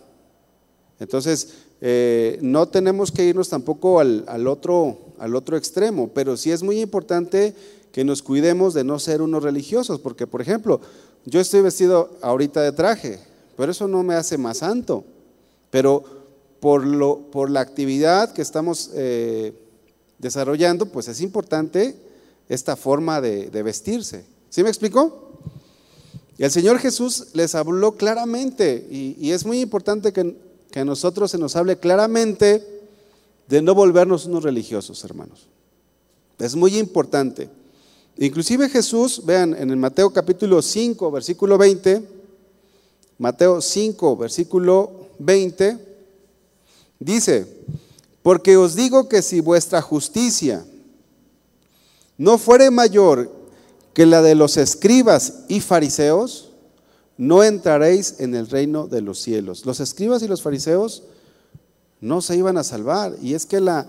[0.98, 7.54] Entonces, eh, no tenemos que irnos tampoco al, otro, extremo, pero sí es muy importante
[7.92, 10.80] que nos cuidemos de no ser unos religiosos, porque por ejemplo,
[11.24, 13.18] yo estoy vestido ahorita de traje,
[13.56, 15.04] pero eso no me hace más santo,
[15.70, 16.04] pero
[16.60, 19.54] por, la actividad que estamos eh,
[20.18, 21.96] desarrollando, pues es importante
[22.48, 24.24] esta forma de, vestirse.
[24.50, 25.29] ¿Sí me explicó?
[26.40, 30.34] Y el Señor Jesús les habló claramente, y, es muy importante que,
[30.70, 32.66] que a nosotros se nos hable claramente
[33.46, 35.48] de no volvernos unos religiosos, hermanos.
[36.38, 37.50] Es muy importante.
[38.16, 42.08] Inclusive Jesús, vean, en el Mateo capítulo 5, versículo 20,
[43.18, 45.76] Mateo 5, versículo 20,
[47.00, 47.46] dice,
[48.22, 50.64] porque os digo que si vuestra justicia
[52.16, 53.39] no fuere mayor
[53.94, 56.50] que la de los escribas y fariseos,
[57.20, 59.66] no entraréis en el reino de los cielos.
[59.66, 61.02] Los escribas y los fariseos
[62.00, 63.14] no se iban a salvar.
[63.22, 63.86] Y es que la,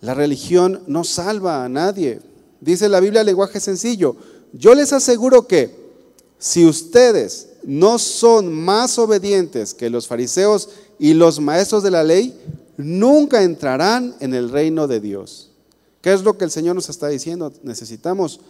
[0.00, 2.20] la religión no salva a nadie.
[2.60, 4.16] Dice la Biblia lenguaje sencillo.
[4.52, 5.76] Yo les aseguro que
[6.38, 10.68] si ustedes no son más obedientes que los fariseos
[10.98, 12.36] y los maestros de la ley,
[12.76, 15.50] nunca entrarán en el reino de Dios.
[16.00, 17.52] ¿Qué es lo que el Señor nos está diciendo?
[17.62, 18.40] Necesitamos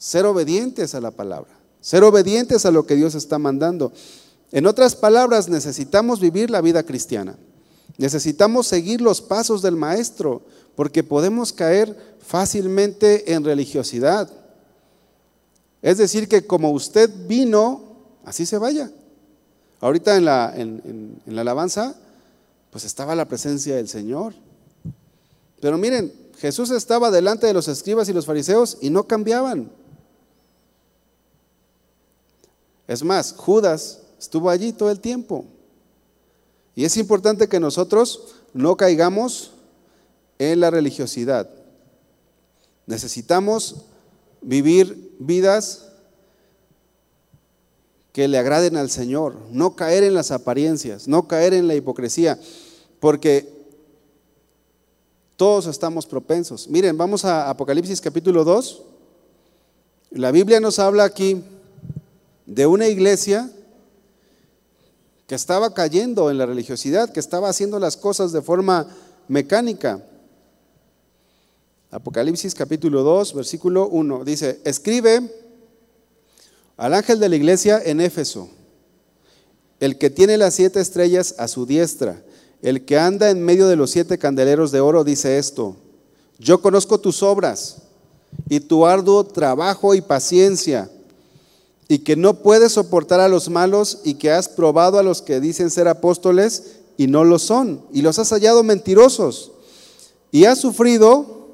[0.00, 1.50] ser obedientes a la palabra,
[1.82, 3.92] ser obedientes a lo que Dios está mandando.
[4.50, 7.36] En otras palabras, necesitamos vivir la vida cristiana.
[7.98, 10.40] Necesitamos seguir los pasos del Maestro,
[10.74, 14.30] porque podemos caer fácilmente en religiosidad.
[15.82, 18.90] Es decir, que como usted vino, así se vaya.
[19.80, 21.94] Ahorita en la, en, la alabanza,
[22.70, 24.32] pues estaba la presencia del Señor.
[25.60, 29.70] Pero miren, Jesús estaba delante de los escribas y los fariseos y no cambiaban.
[32.90, 35.44] Es más, Judas estuvo allí todo el tiempo.
[36.74, 39.52] Y es importante que nosotros no caigamos
[40.40, 41.48] en la religiosidad.
[42.86, 43.76] Necesitamos
[44.42, 45.86] vivir vidas
[48.12, 52.40] que le agraden al Señor, no caer en las apariencias, no caer en la hipocresía,
[52.98, 53.48] porque
[55.36, 56.66] todos estamos propensos.
[56.66, 58.82] Miren, vamos a Apocalipsis capítulo 2.
[60.10, 61.40] La Biblia nos habla aquí
[62.50, 63.48] de una iglesia
[65.28, 68.88] que estaba cayendo en la religiosidad, que estaba haciendo las cosas de forma
[69.28, 70.04] mecánica.
[71.92, 74.24] Apocalipsis capítulo 2, versículo 1.
[74.24, 75.32] Dice, escribe
[76.76, 78.48] al ángel de la iglesia en Éfeso,
[79.78, 82.20] el que tiene las siete estrellas a su diestra,
[82.62, 85.76] el que anda en medio de los siete candeleros de oro, dice esto,
[86.40, 87.82] yo conozco tus obras
[88.48, 90.90] y tu arduo trabajo y paciencia,
[91.90, 95.40] y que no puedes soportar a los malos y que has probado a los que
[95.40, 99.50] dicen ser apóstoles y no lo son, y los has hallado mentirosos,
[100.30, 101.48] y has sufrido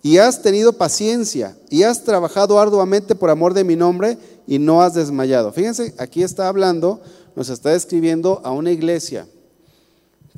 [0.00, 4.80] y has tenido paciencia y has trabajado arduamente por amor de mi nombre y no
[4.80, 5.50] has desmayado.
[5.52, 7.00] Fíjense, aquí está hablando,
[7.34, 9.26] nos está describiendo a una iglesia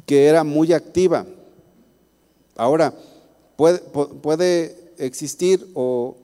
[0.06, 1.26] que era muy activa.
[2.56, 2.94] Ahora,
[3.56, 6.16] puede, puede existir o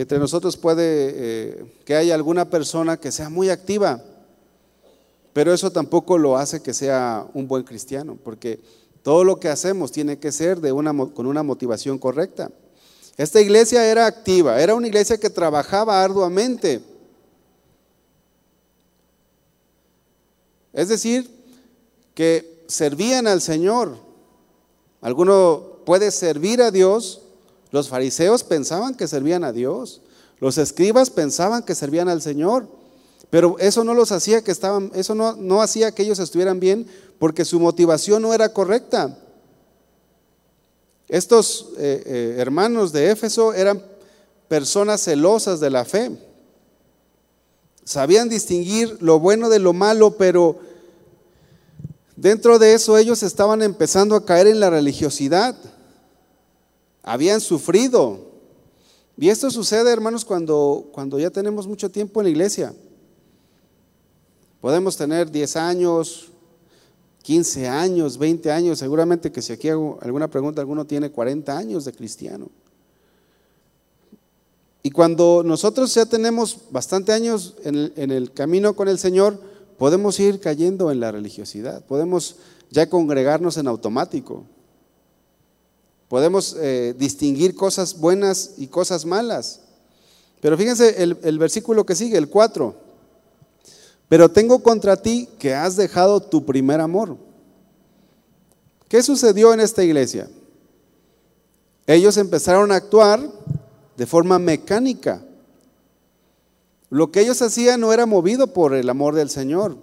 [0.00, 4.02] entre nosotros puede eh, que haya alguna persona que sea muy activa,
[5.32, 8.58] pero eso tampoco lo hace que sea un buen cristiano, porque
[9.02, 12.50] todo lo que hacemos tiene que ser de una, con una motivación correcta.
[13.16, 16.82] Esta iglesia era activa, era una iglesia que trabajaba arduamente.
[20.72, 21.30] Es decir,
[22.14, 23.98] que servían al Señor.
[25.00, 27.21] Alguno puede servir a Dios.
[27.72, 30.02] Los fariseos pensaban que servían a Dios.
[30.38, 32.68] Los escribas pensaban que servían al Señor.
[33.30, 36.86] Pero eso no los hacía que estaban, eso no, no hacía que ellos estuvieran bien
[37.18, 39.18] porque su motivación no era correcta.
[41.08, 43.82] Estos eh, eh, hermanos de Éfeso eran
[44.48, 46.10] personas celosas de la fe.
[47.84, 50.58] Sabían distinguir lo bueno de lo malo, pero
[52.16, 55.56] dentro de eso ellos estaban empezando a caer en la religiosidad.
[57.02, 58.32] Habían sufrido.
[59.16, 62.74] Y esto sucede, hermanos, cuando, cuando ya tenemos mucho tiempo en la iglesia.
[64.60, 66.28] Podemos tener 10 años,
[67.22, 68.78] 15 años, 20 años.
[68.78, 72.48] Seguramente que si aquí hago alguna pregunta, alguno tiene 40 años de cristiano.
[74.82, 79.40] Y cuando nosotros ya tenemos bastante años en el, camino con el Señor,
[79.78, 82.36] podemos ir cayendo en la religiosidad, podemos
[82.70, 84.44] ya congregarnos en automático,
[86.12, 89.60] podemos eh, distinguir cosas buenas y cosas malas.
[90.42, 92.74] Pero fíjense el, el versículo que sigue, el 4.
[94.10, 97.16] Pero tengo contra ti que has dejado tu primer amor.
[98.88, 100.28] ¿Qué sucedió en esta iglesia?
[101.86, 103.26] Ellos empezaron a actuar
[103.96, 105.24] de forma mecánica.
[106.90, 109.78] Lo que ellos hacían no era movido por el amor del Señor.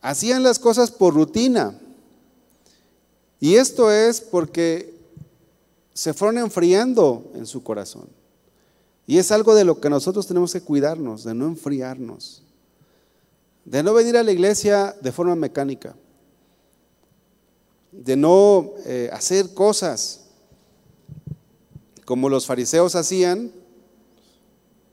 [0.00, 1.76] Hacían las cosas por rutina.
[3.40, 4.94] Y esto es porque
[5.92, 8.08] se fueron enfriando en su corazón.
[9.06, 12.42] Y es algo de lo que nosotros tenemos que cuidarnos, de no enfriarnos,
[13.64, 15.94] de no venir a la iglesia de forma mecánica,
[17.92, 20.26] de no eh, hacer cosas
[22.04, 23.52] como los fariseos hacían,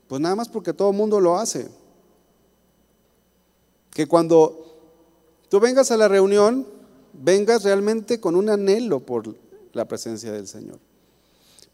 [0.08, 1.68] pues nada más porque todo el mundo lo hace.
[3.90, 4.78] Que cuando
[5.48, 6.66] tú vengas a la reunión,
[7.22, 9.34] vengas realmente con un anhelo por
[9.72, 10.78] la presencia del Señor,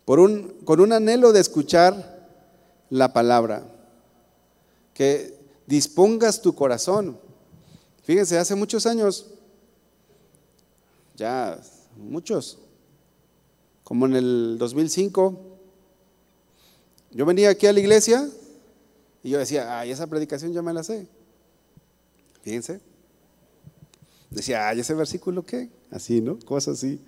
[0.04, 2.28] por un, con un anhelo de escuchar
[2.90, 3.64] la palabra,
[4.94, 7.18] que dispongas tu corazón.
[8.02, 9.26] Fíjense, hace muchos años,
[11.16, 11.60] ya
[11.96, 12.58] muchos,
[13.84, 15.38] como en el 2005,
[17.12, 18.28] yo venía aquí a la iglesia
[19.22, 21.06] y yo decía, ay, esa predicación ya me la sé.
[22.42, 22.80] Fíjense.
[24.30, 25.70] Decía, ay, ese versículo qué?
[25.90, 26.38] Así, ¿no?
[26.38, 27.00] Cosas así.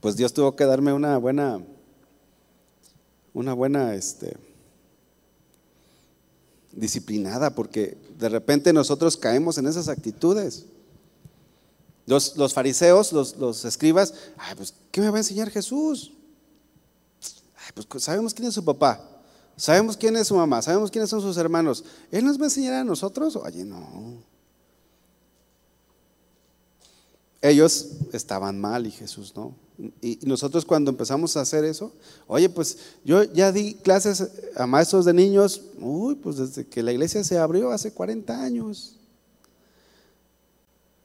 [0.00, 1.60] Pues Dios tuvo que darme una buena,
[3.32, 4.36] una buena, este,
[6.72, 10.66] disciplinada, porque de repente nosotros caemos en esas actitudes.
[12.06, 16.12] Los, fariseos, los, escribas, ay, pues, ¿qué me va a enseñar Jesús?
[17.74, 19.00] pues sabemos quién es su papá,
[19.56, 21.84] sabemos quién es su mamá, sabemos quiénes son sus hermanos.
[22.12, 23.34] ¿Él nos va a enseñar a nosotros?
[23.34, 24.22] Oye, no.
[27.46, 29.54] Ellos estaban mal y Jesús no.
[30.02, 31.92] Y nosotros cuando empezamos a hacer eso,
[32.26, 36.90] oye, pues yo ya di clases a maestros de niños, uy, pues desde que la
[36.90, 38.96] iglesia se abrió hace 40 años.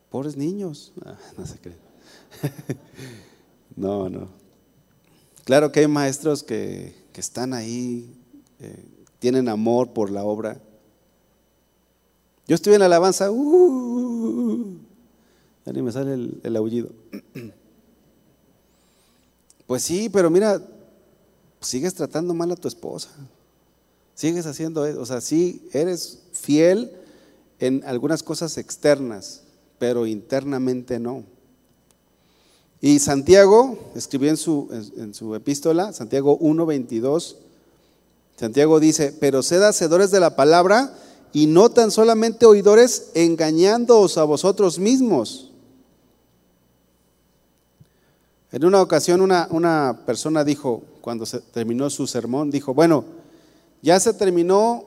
[0.10, 0.94] Pobres niños.
[1.06, 1.78] Ah, no se creen.
[3.76, 4.28] no, no.
[5.44, 8.12] Claro que hay maestros que, están ahí,
[8.60, 8.84] eh,
[9.20, 10.60] tienen amor por la obra.
[12.48, 14.80] Yo estuve en alabanza, uh,
[15.72, 16.90] ya ni me sale el, aullido.
[19.68, 20.62] Pues sí, pero mira,
[21.62, 23.10] sigues tratando mal a tu esposa.
[24.16, 25.00] Sigues haciendo eso.
[25.00, 26.92] O sea, sí, eres fiel
[27.60, 29.44] en algunas cosas externas,
[29.80, 31.24] pero internamente no.
[32.82, 37.36] Y Santiago escribió en su, en, su epístola, Santiago 1.22,
[38.38, 40.98] Santiago dice, pero sed hacedores de la palabra
[41.32, 45.51] y no tan solamente oidores engañándoos a vosotros mismos.
[48.52, 53.06] En una ocasión una, una persona dijo, cuando se terminó su sermón, dijo, bueno,
[53.82, 54.86] ya se terminó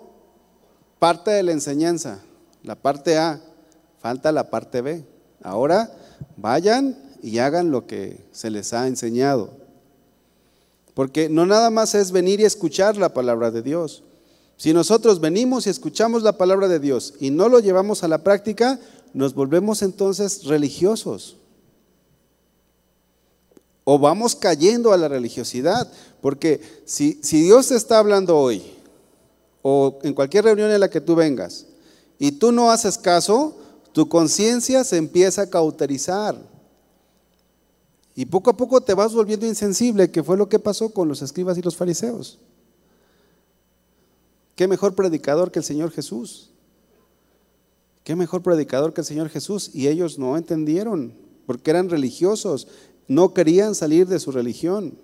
[0.98, 2.20] parte de la enseñanza,
[2.62, 3.40] la parte A,
[4.04, 5.02] Falta la parte B.
[5.42, 5.90] Ahora
[6.36, 9.48] vayan y hagan lo que se les ha enseñado.
[10.92, 14.02] Porque no nada más es venir y escuchar la palabra de Dios.
[14.58, 18.18] Si nosotros venimos y escuchamos la palabra de Dios y no lo llevamos a la
[18.18, 18.78] práctica,
[19.14, 21.38] nos volvemos entonces religiosos.
[23.84, 25.90] O vamos cayendo a la religiosidad.
[26.20, 28.62] Porque si, si Dios te está hablando hoy,
[29.62, 31.66] o en cualquier reunión en la que tú vengas,
[32.18, 33.56] y tú no haces caso,
[33.92, 36.36] tu conciencia se empieza a cauterizar.
[38.14, 41.22] Y poco a poco te vas volviendo insensible, que fue lo que pasó con los
[41.22, 42.38] escribas y los fariseos.
[44.54, 46.50] ¿Qué mejor predicador que el Señor Jesús?
[48.04, 49.70] ¿Qué mejor predicador que el Señor Jesús?
[49.74, 51.14] Y ellos no entendieron,
[51.46, 52.68] porque eran religiosos,
[53.08, 54.94] no querían salir de su religión.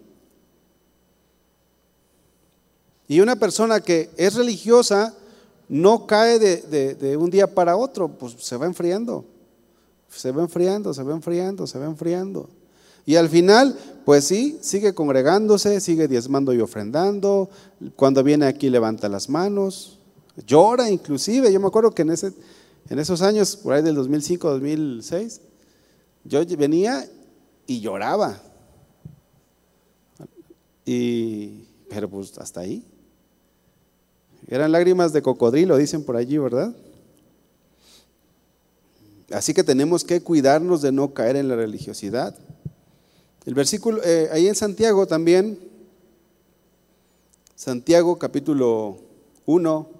[3.08, 5.14] Y una persona que es religiosa
[5.68, 9.24] no cae de, un día para otro, pues se va enfriando,
[10.08, 12.48] se va enfriando, se va enfriando, se va enfriando.
[13.06, 17.50] Y al final, pues sí, sigue congregándose, sigue diezmando y ofrendando.
[17.96, 19.98] Cuando viene aquí levanta las manos,
[20.46, 21.52] llora inclusive.
[21.52, 22.32] Yo me acuerdo que en, ese,
[22.88, 25.40] en esos años, por ahí del 2005, 2006,
[26.24, 27.08] yo venía
[27.70, 28.36] y lloraba.
[30.84, 32.84] Y, pero pues hasta ahí.
[34.48, 36.74] Eran lágrimas de cocodrilo, dicen por allí, ¿verdad?
[39.30, 42.36] Así que tenemos que cuidarnos de no caer en la religiosidad.
[43.46, 45.56] El versículo, eh, ahí en Santiago también,
[47.54, 48.98] Santiago capítulo
[49.46, 49.90] 1,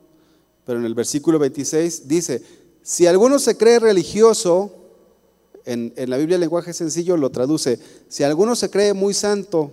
[0.67, 2.43] pero en el versículo 26 dice,
[2.83, 4.80] si alguno se cree religioso,
[5.65, 9.73] en, la Biblia el lenguaje sencillo lo traduce, si alguno se cree muy santo,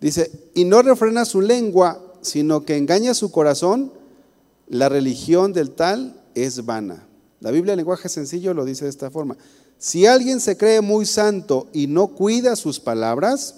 [0.00, 3.92] dice, y no refrena su lengua, sino que engaña su corazón,
[4.68, 7.06] la religión del tal es vana.
[7.40, 9.36] La Biblia en lenguaje sencillo lo dice de esta forma.
[9.78, 13.56] Si alguien se cree muy santo y no cuida sus palabras,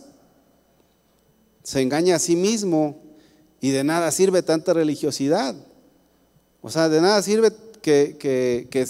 [1.63, 3.01] se engaña a sí mismo
[3.61, 5.55] y de nada sirve tanta religiosidad.
[6.63, 8.87] O sea, de nada sirve que, que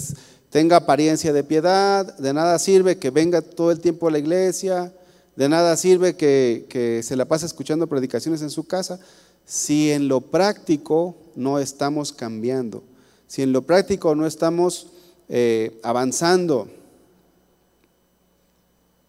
[0.49, 4.93] tenga apariencia de piedad, de nada sirve que venga todo el tiempo a la iglesia,
[5.35, 8.99] de nada sirve que, que se la pase escuchando predicaciones en su casa,
[9.45, 12.83] si en lo práctico no estamos cambiando,
[13.27, 14.87] si en lo práctico no estamos
[15.29, 16.69] eh, avanzando.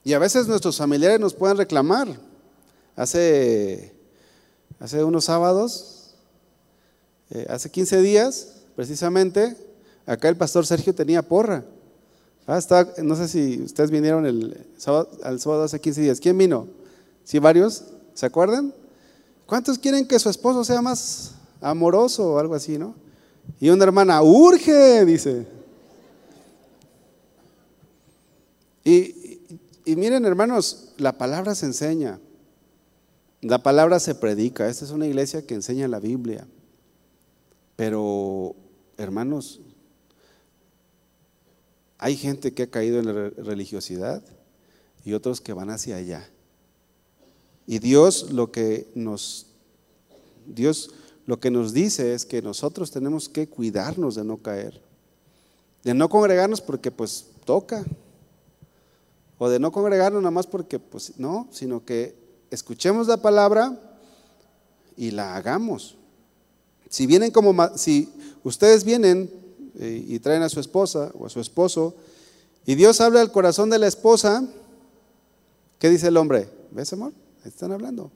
[0.05, 2.09] Y a veces nuestros familiares nos pueden reclamar.
[2.97, 3.93] Hace,
[4.81, 6.15] hace unos sábados,
[7.31, 9.57] eh, hace 15 días, precisamente,
[10.09, 11.65] acá el pastor Sergio tenía porra.
[12.47, 12.61] Ah,
[13.03, 16.19] no sé si ustedes vinieron el sábado, al sábado hace 15 días.
[16.19, 16.67] ¿Quién vino?
[17.23, 17.85] ¿Sí, varios?
[18.15, 18.73] ¿Se acuerdan?
[19.45, 22.95] ¿Cuántos quieren que su esposo sea más amoroso o algo así, no?
[23.61, 25.47] Y una hermana, urge, dice.
[28.83, 29.41] Y,
[29.85, 32.19] y, miren, hermanos, la palabra se enseña,
[33.43, 34.69] la palabra se predica.
[34.69, 36.47] Esta es una iglesia que enseña la Biblia.
[37.77, 38.57] Pero,
[38.97, 39.61] hermanos,
[41.99, 44.23] hay gente que ha caído en la religiosidad
[45.05, 46.29] y otros que van hacia allá.
[47.67, 49.47] Y Dios lo que nos
[50.47, 50.91] Dios
[51.27, 54.81] lo que nos dice es que nosotros tenemos que cuidarnos de no caer.
[55.85, 57.85] De no congregarnos porque pues toca.
[59.37, 62.15] O de no congregarnos nada más porque pues no, sino que
[62.51, 63.79] escuchemos la palabra
[64.97, 65.97] y la hagamos.
[66.89, 68.09] Si vienen como si
[68.43, 69.31] ustedes vienen
[69.79, 71.95] y traen a su esposa o a su esposo
[72.69, 74.47] y Dios habla al corazón de la esposa,
[75.79, 76.51] ¿qué dice el hombre?
[76.71, 77.15] ¿Ves, amor?
[77.43, 78.11] están hablando.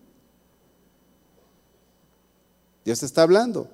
[2.84, 3.66] Dios te está hablando.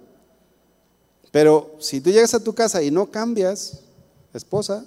[1.32, 3.80] Pero si tú llegas a tu casa y no cambias,
[4.32, 4.86] esposa,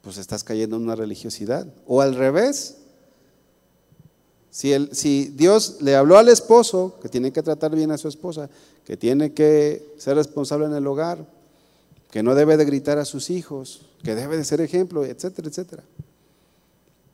[0.00, 1.66] pues estás cayendo en una religiosidad.
[1.86, 2.78] O al revés,
[4.50, 8.08] si, el, si, Dios le habló al esposo que tiene que tratar bien a su
[8.08, 8.48] esposa,
[8.86, 11.26] que tiene que ser responsable en el hogar,
[12.10, 15.84] que no debe de gritar a sus hijos, que debe de ser ejemplo, etcétera, etcétera.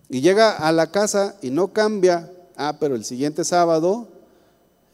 [0.08, 4.08] Y llega a la casa y no cambia Ah, pero el siguiente sábado,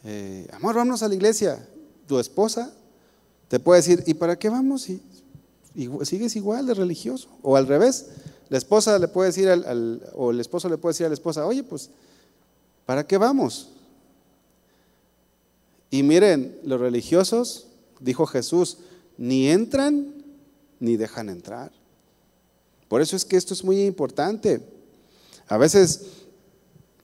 [0.05, 1.65] eh, amor, vámonos a la iglesia.
[2.09, 2.73] Tu esposa
[3.47, 4.91] te puede decir, ¿y para qué vamos?
[4.91, 5.01] Y,
[6.03, 7.29] sigues igual de religioso.
[7.43, 8.09] O al revés,
[8.49, 11.47] la esposa le puede decir al, o el esposo le puede decir a la esposa,
[11.47, 11.91] oye, pues,
[12.85, 13.71] ¿para qué vamos?
[15.89, 17.69] Y miren, los religiosos,
[18.01, 18.79] dijo Jesús,
[19.17, 20.15] ni entran
[20.81, 21.73] ni dejan entrar.
[22.89, 24.61] Por eso es que esto es muy importante.
[25.49, 26.23] A veces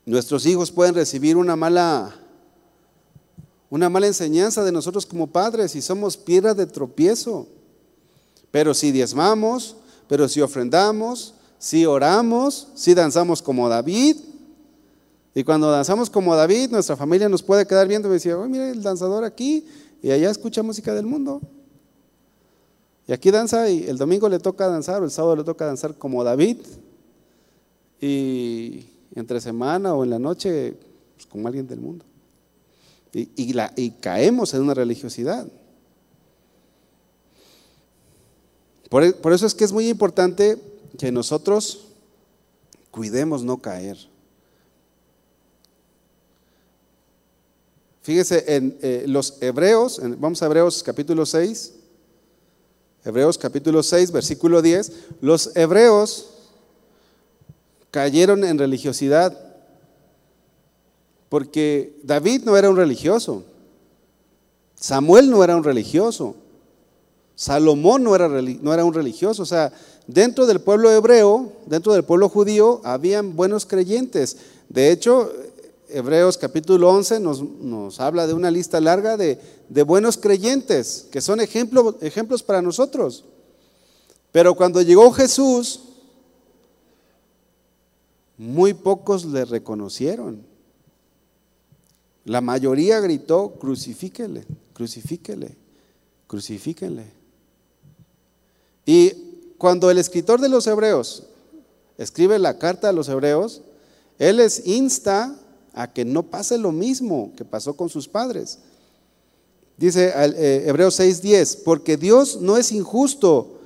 [0.08, 2.16] Nuestros hijos pueden recibir una mala,
[3.68, 7.46] una mala enseñanza de nosotros como padres y somos piedra de tropiezo.
[8.50, 9.76] Pero si diezmamos,
[10.08, 14.16] pero si ofrendamos, si oramos, si danzamos como David,
[15.34, 18.70] y cuando danzamos como David, nuestra familia nos puede quedar viendo y decir, oh, mira
[18.70, 19.66] el danzador aquí,
[20.02, 21.42] y allá escucha música del mundo.
[23.08, 25.94] Y aquí danza, y el domingo le toca danzar, o el sábado le toca danzar
[25.96, 26.58] como David.
[28.02, 28.84] Y
[29.14, 30.74] entre semana o en la noche
[31.16, 32.04] pues, como alguien del mundo.
[33.14, 35.48] Y, y caemos en una religiosidad.
[38.90, 40.58] Por, por, eso es que es muy importante
[40.98, 41.88] que nosotros
[42.90, 43.96] cuidemos no caer.
[48.02, 51.77] Fíjese en eh, los hebreos, vamos a Hebreos capítulo 6,
[53.04, 56.30] Hebreos capítulo 6, versículo 10, los hebreos
[57.90, 59.36] cayeron en religiosidad.
[61.28, 63.44] Porque David no era un religioso.
[64.74, 66.34] Samuel no era un religioso.
[67.34, 69.72] Salomón no era, no era un religioso, o sea,
[70.08, 74.38] dentro del pueblo hebreo, dentro del pueblo judío, habían buenos creyentes.
[74.68, 75.30] De hecho,
[75.90, 79.38] Hebreos capítulo 11 nos, habla de una lista larga de,
[79.84, 83.24] buenos creyentes, que son ejemplos para nosotros.
[84.30, 85.80] Pero cuando llegó Jesús,
[88.36, 90.46] muy pocos le reconocieron.
[92.24, 95.56] La mayoría gritó, crucifíquele, crucifíquele,
[96.26, 97.10] crucifíquele.
[98.84, 99.12] Y
[99.56, 101.24] cuando el escritor de los hebreos
[101.96, 103.62] escribe la carta a los hebreos,
[104.18, 105.36] él les insta
[105.74, 108.58] a que no pase lo mismo que pasó con sus padres.
[109.76, 113.58] Dice eh, Hebreos 6:10, porque Dios no es injusto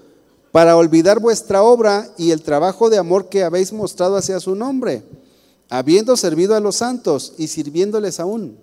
[0.52, 5.02] para olvidar vuestra obra y el trabajo de amor que habéis mostrado hacia su nombre,
[5.70, 8.58] habiendo servido a los santos y sirviéndoles aún.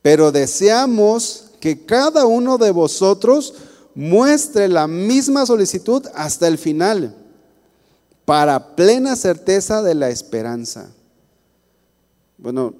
[0.00, 3.54] Pero deseamos que cada uno de vosotros
[3.94, 7.14] muestre la misma solicitud hasta el final,
[8.24, 10.90] para plena certeza de la esperanza.
[12.38, 12.74] Bueno,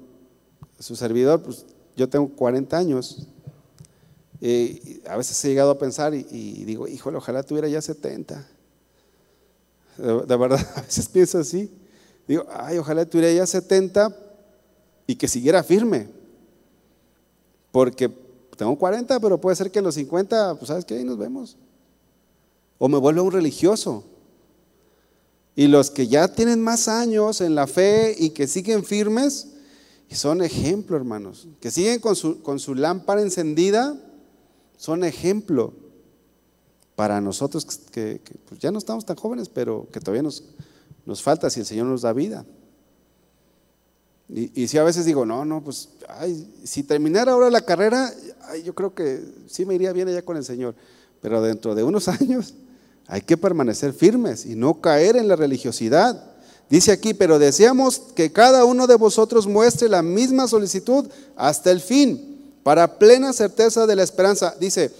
[0.79, 3.27] su servidor, pues yo tengo 40 años,
[5.07, 8.47] a veces he llegado a pensar y, digo, híjole, ojalá tuviera ya 70.
[9.97, 11.71] De, verdad, a veces pienso así.
[12.27, 14.15] Digo, ay, ojalá tuviera ya 70
[15.07, 16.09] y que siguiera firme.
[17.71, 18.09] Porque
[18.57, 21.57] tengo 40, pero puede ser que en los 50, pues sabes qué, ahí nos vemos.
[22.77, 24.03] O me vuelvo un religioso.
[25.55, 29.49] Y los que ya tienen más años en la fe y que siguen firmes,
[30.09, 33.97] y son ejemplo, hermanos, que siguen con su, con su lámpara encendida,
[34.77, 35.73] son ejemplo
[36.95, 40.43] para nosotros que, pues, ya no estamos tan jóvenes, pero que todavía nos,
[41.05, 42.45] nos falta si el Señor nos da vida.
[44.27, 45.89] Y, si a veces digo, no, no, pues,
[46.63, 48.11] si terminara ahora la carrera,
[48.63, 50.75] yo creo que sí me iría bien allá con el Señor.
[51.21, 52.55] Pero dentro de unos años
[53.07, 56.31] hay que permanecer firmes y no caer en la religiosidad.
[56.69, 61.79] Dice aquí, pero deseamos que cada uno de vosotros muestre la misma solicitud hasta el
[61.79, 64.55] fin para plena certeza de la esperanza.
[64.59, 64.91] Dice,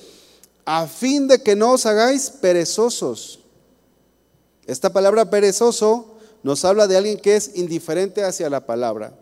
[0.66, 3.40] a fin de que no os hagáis perezosos.
[4.68, 9.14] Esta palabra perezoso nos habla de alguien que es indiferente hacia la palabra.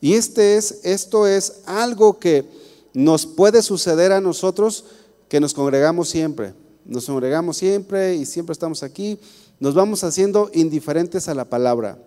[0.00, 2.44] Y este es, esto es algo que
[2.92, 4.84] nos puede suceder a nosotros
[5.28, 6.54] que nos congregamos siempre.
[6.84, 9.18] Nos congregamos siempre y siempre estamos aquí.
[9.60, 11.98] Nos vamos haciendo indiferentes a la palabra.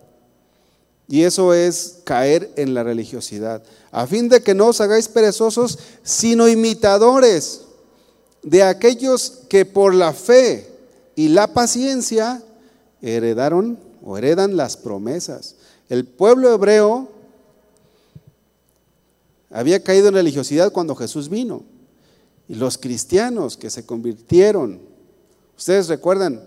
[1.08, 3.62] Y eso es caer en la religiosidad.
[3.92, 7.62] A fin de que no os hagáis perezosos, sino imitadores
[8.42, 10.68] de aquellos que por la fe
[11.14, 12.42] y la paciencia
[13.02, 15.54] heredaron o heredan las promesas.
[15.88, 17.08] El pueblo hebreo
[19.50, 21.62] había caído en religiosidad cuando Jesús vino.
[22.48, 24.80] Y los cristianos que se convirtieron,
[25.56, 26.46] ustedes recuerdan,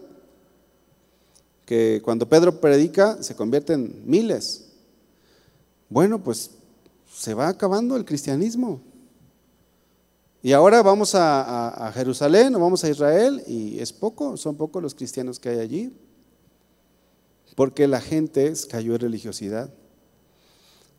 [1.69, 4.69] que cuando Pedro predica se convierten miles.
[5.87, 6.49] Bueno, pues
[7.13, 8.81] se va acabando el cristianismo.
[10.41, 14.95] Y ahora vamos a, Jerusalén o vamos a Israel y es poco, son pocos los
[14.95, 15.93] cristianos que hay allí,
[17.55, 19.69] porque la gente cayó en religiosidad.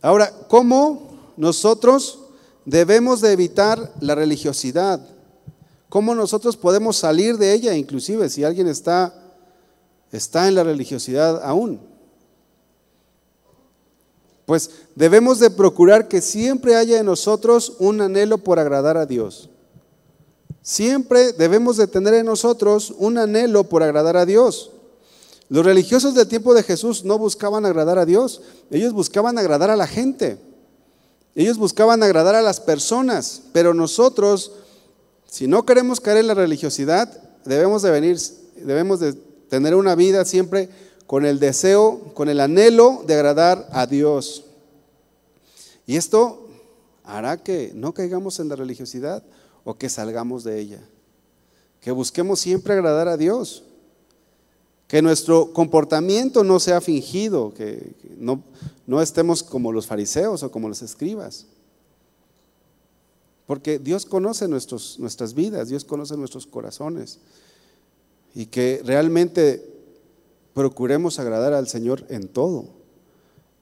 [0.00, 2.19] Ahora, ¿cómo nosotros
[2.70, 5.00] debemos de evitar la religiosidad?
[5.88, 9.20] ¿Cómo nosotros podemos salir de ella, inclusive si alguien está
[10.12, 11.80] está en la religiosidad aún.
[14.46, 19.48] Pues debemos de procurar que siempre haya en nosotros un anhelo por agradar a Dios.
[20.62, 24.72] Siempre debemos de tener en nosotros un anhelo por agradar a Dios.
[25.48, 29.76] Los religiosos del tiempo de Jesús no buscaban agradar a Dios, ellos buscaban agradar a
[29.76, 30.38] la gente.
[31.34, 34.52] Ellos buscaban agradar a las personas, pero nosotros,
[35.26, 37.08] si no queremos caer en la religiosidad,
[37.44, 38.18] debemos de venir,
[38.56, 39.12] debemos de
[39.48, 40.68] tener una vida siempre
[41.06, 44.44] con el deseo, con el anhelo de agradar a Dios.
[45.86, 46.48] Y esto
[47.04, 49.22] hará que no caigamos en la religiosidad
[49.64, 50.80] o que salgamos de ella.
[51.80, 53.64] Que busquemos siempre agradar a Dios.
[54.90, 58.42] Que nuestro comportamiento no sea fingido, que no,
[58.88, 61.46] no estemos como los fariseos o como los escribas.
[63.46, 67.20] Porque Dios conoce nuestros, nuestras vidas, Dios conoce nuestros corazones
[68.34, 69.64] y que realmente
[70.54, 72.64] procuremos agradar al Señor en todo,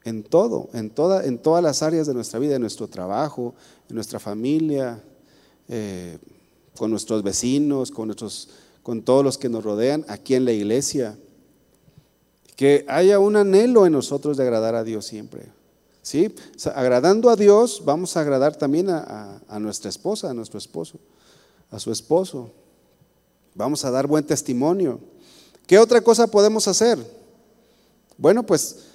[0.05, 3.55] en todo, en, toda, en todas las áreas de nuestra vida, en nuestro trabajo,
[3.91, 5.03] en nuestra familia,
[5.69, 6.17] eh,
[6.79, 8.49] con nuestros vecinos, con, nuestros,
[8.89, 11.19] con todos los que nos rodean, aquí en la iglesia.
[12.57, 15.53] Que haya un anhelo en nosotros de agradar a Dios siempre.
[16.01, 16.35] ¿Sí?
[16.75, 20.99] agradando a Dios, vamos a agradar también a nuestra esposa, a nuestro esposo,
[21.71, 22.51] a su esposo.
[23.55, 25.01] Vamos a dar buen testimonio.
[25.67, 26.99] ¿Qué otra cosa podemos hacer?
[28.17, 28.87] Bueno, pues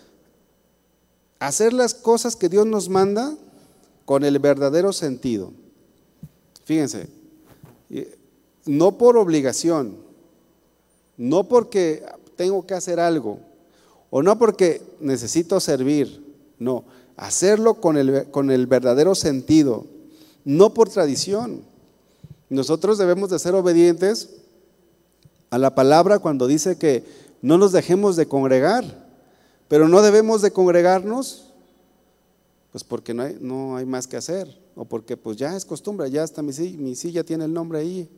[1.38, 3.38] hacer las cosas que Dios nos manda
[4.06, 5.54] con el verdadero sentido.
[6.66, 7.10] Fíjense,
[8.66, 9.95] no por obligación,
[11.18, 12.03] no porque
[12.36, 13.39] tengo que hacer algo,
[14.09, 16.24] o no porque necesito servir,
[16.59, 16.84] no,
[17.18, 19.86] hacerlo con el, con el verdadero sentido,
[20.45, 21.61] no por tradición.
[22.49, 24.30] Nosotros debemos de ser obedientes
[25.49, 27.03] a la palabra cuando dice que
[27.41, 28.84] no nos dejemos de congregar,
[29.68, 31.49] pero no debemos de congregarnos
[32.74, 36.09] pues porque no hay, no hay más que hacer, o porque pues ya es costumbre,
[36.09, 38.09] ya hasta mi, mi silla tiene el nombre ahí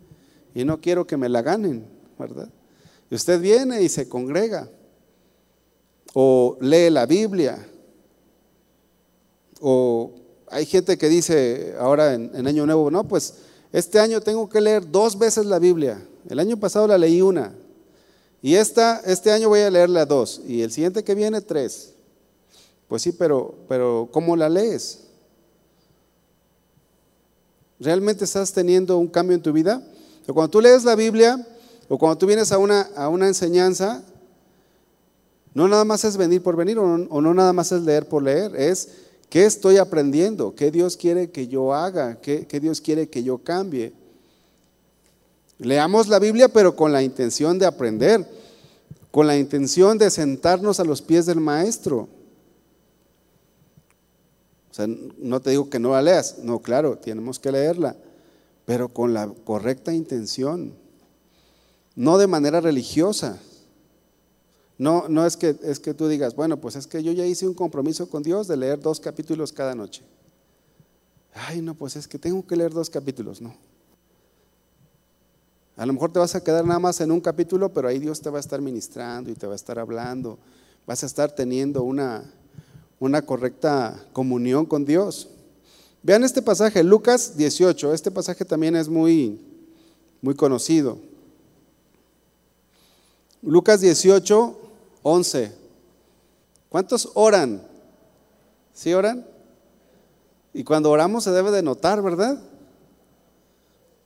[0.55, 1.85] y no quiero que me la ganen,
[2.17, 2.49] ¿verdad?
[3.11, 4.67] Y usted viene y se congrega,
[6.13, 7.67] o lee la Biblia,
[9.59, 10.13] o
[10.47, 13.35] hay gente que dice ahora en, Año Nuevo, no, pues
[13.71, 16.01] este año tengo que leer dos veces la Biblia.
[16.29, 17.53] El año pasado la leí una.
[18.41, 20.41] Y esta, este año voy a leerla dos.
[20.47, 21.93] Y el siguiente que viene, tres.
[22.87, 25.01] Pues sí, pero, pero ¿cómo la lees?
[27.79, 29.83] ¿Realmente estás teniendo un cambio en tu vida?
[30.27, 31.45] O cuando tú lees la Biblia,
[31.87, 34.03] o cuando tú vienes a una, a una enseñanza,
[35.53, 38.55] no nada más es venir por venir, o no, nada más es leer por leer,
[38.55, 38.89] es
[39.29, 43.37] qué estoy aprendiendo, qué Dios quiere que yo haga, qué, qué Dios quiere que yo
[43.37, 43.93] cambie.
[45.57, 48.27] Leamos la Biblia, pero con la intención de aprender,
[49.11, 52.09] con la intención de sentarnos a los pies del Maestro.
[54.71, 57.95] O sea, no te digo que no la leas, no, claro, tenemos que leerla,
[58.65, 60.73] pero con la correcta intención,
[61.95, 63.39] no de manera religiosa.
[64.77, 67.47] No, no es que, es que tú digas, bueno, pues es que yo ya hice
[67.47, 70.03] un compromiso con Dios de leer dos capítulos cada noche.
[71.33, 73.55] Ay, no, pues es que tengo que leer dos capítulos, no.
[75.77, 78.21] A lo mejor te vas a quedar nada más en un capítulo, pero ahí Dios
[78.21, 80.39] te va a estar ministrando y te va a estar hablando.
[80.87, 82.23] Vas a estar teniendo una,
[82.99, 85.29] una correcta comunión con Dios.
[86.05, 87.91] Vean este pasaje, Lucas 18.
[87.91, 89.41] Este pasaje también es muy,
[90.21, 90.99] muy conocido.
[93.41, 94.55] Lucas 18,
[95.01, 95.51] 11.
[96.69, 97.59] ¿Cuántos oran?
[98.71, 99.25] ¿Sí oran?
[100.53, 102.39] Y cuando oramos se debe de notar, ¿verdad?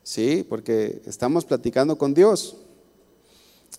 [0.02, 2.56] Sí, porque estamos platicando con Dios.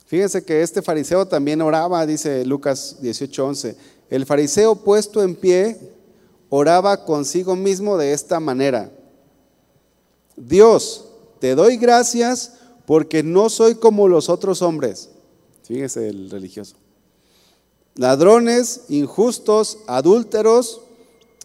[0.05, 3.77] Fíjense que este fariseo también oraba, dice Lucas 18, 11.
[4.11, 6.00] El fariseo puesto en pie
[6.51, 8.93] oraba consigo mismo de esta manera.
[10.37, 11.07] Dios,
[11.39, 15.09] te doy gracias porque no soy como los otros hombres.
[15.63, 16.77] Fíjese el religioso.
[17.95, 20.83] Ladrones, injustos, adúlteros,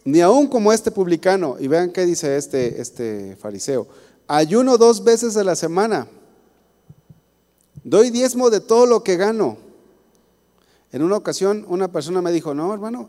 [0.04, 1.56] ni aún como este publicano.
[1.60, 3.86] Y vean qué dice este, este fariseo.
[4.26, 6.08] Ayuno dos veces a la semana.
[7.84, 9.58] Doy diezmo de todo lo que gano.
[10.90, 13.08] En una ocasión una persona me dijo, no, hermano,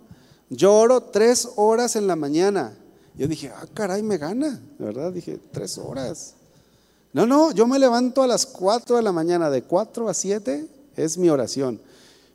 [0.49, 2.77] yo oro tres horas en la mañana.
[3.15, 5.11] Yo dije, ah, caray, me gana, ¿verdad?
[5.11, 6.35] Dije, tres horas.
[7.13, 10.67] No, no, yo me levanto a las cuatro de la mañana, de cuatro a siete
[10.95, 11.79] es mi oración.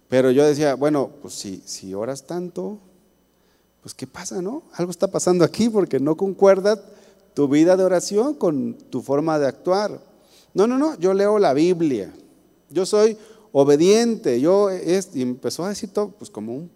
[0.08, 2.78] Pero yo decía, bueno, pues si, si oras tanto,
[3.80, 4.62] pues ¿qué pasa, no?
[4.74, 6.82] Algo está pasando aquí porque no concuerda
[7.34, 10.00] tu vida de oración con tu forma de actuar.
[10.54, 12.12] No, no, no, yo leo la Biblia.
[12.70, 13.16] Yo soy
[13.52, 14.40] obediente.
[14.40, 16.70] Yo es, y empezó a decir todo, pues como un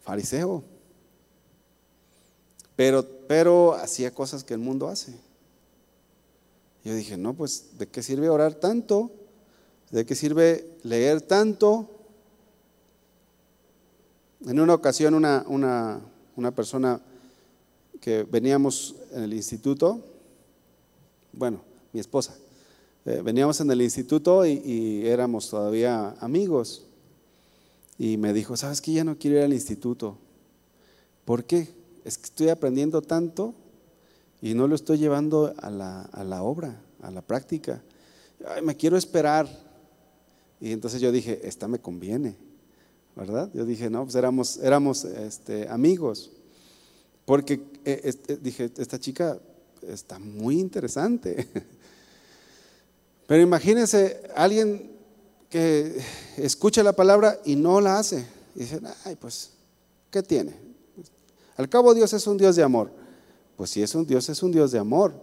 [0.00, 0.62] fariseo.
[2.76, 5.14] Pero, pero hacía cosas que el mundo hace.
[6.84, 9.10] Yo dije, no, pues, ¿de qué sirve orar tanto?
[9.90, 11.90] ¿De qué sirve leer tanto?
[14.46, 16.00] En una ocasión una, una,
[16.36, 17.00] una persona
[18.00, 20.04] que veníamos en el instituto,
[21.32, 21.60] bueno,
[21.92, 22.36] mi esposa,
[23.06, 26.84] eh, veníamos en el instituto y, éramos todavía amigos.
[27.98, 28.92] Y me dijo, ¿sabes qué?
[28.92, 30.18] Ya no quiero ir al instituto.
[31.24, 31.68] ¿Por qué?
[32.06, 33.52] Es que estoy aprendiendo tanto
[34.40, 37.82] y no lo estoy llevando a la, a la obra, a la práctica.
[38.62, 39.48] Me quiero esperar.
[40.60, 42.36] Y entonces yo dije, esta me conviene,
[43.16, 43.50] ¿verdad?
[43.52, 46.30] Yo dije, no, pues éramos, éramos este, amigos.
[47.24, 47.54] Porque
[47.84, 49.40] eh, este, dije, esta chica
[49.82, 51.48] está muy interesante.
[53.26, 54.92] Pero imagínense alguien
[55.50, 56.00] que
[56.36, 58.24] escucha la palabra y no la hace.
[58.54, 59.50] Y dice, ay, pues,
[60.08, 60.75] ¿qué tiene?
[61.56, 62.90] Al cabo Dios es un Dios de amor.
[63.56, 65.14] Pues si es un Dios, es un Dios de amor.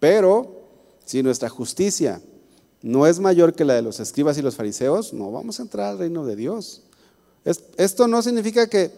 [0.00, 0.56] Pero
[1.04, 2.20] si nuestra justicia
[2.82, 5.90] no es mayor que la de los escribas y los fariseos, no vamos a entrar
[5.90, 6.82] al reino de Dios.
[7.44, 8.90] esto no significa que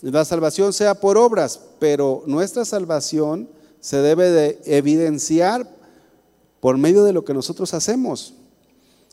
[0.00, 3.48] la salvación sea por obras, pero nuestra salvación
[3.80, 5.68] se debe de evidenciar
[6.60, 8.34] por medio de lo que nosotros hacemos.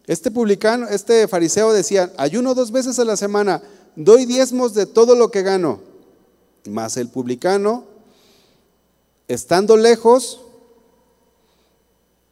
[0.05, 3.61] Este publicano, este fariseo decía, ayuno dos veces a la semana,
[3.95, 5.79] doy diezmos de todo lo que gano.
[6.69, 7.85] Mas el publicano,
[9.27, 10.41] estando lejos,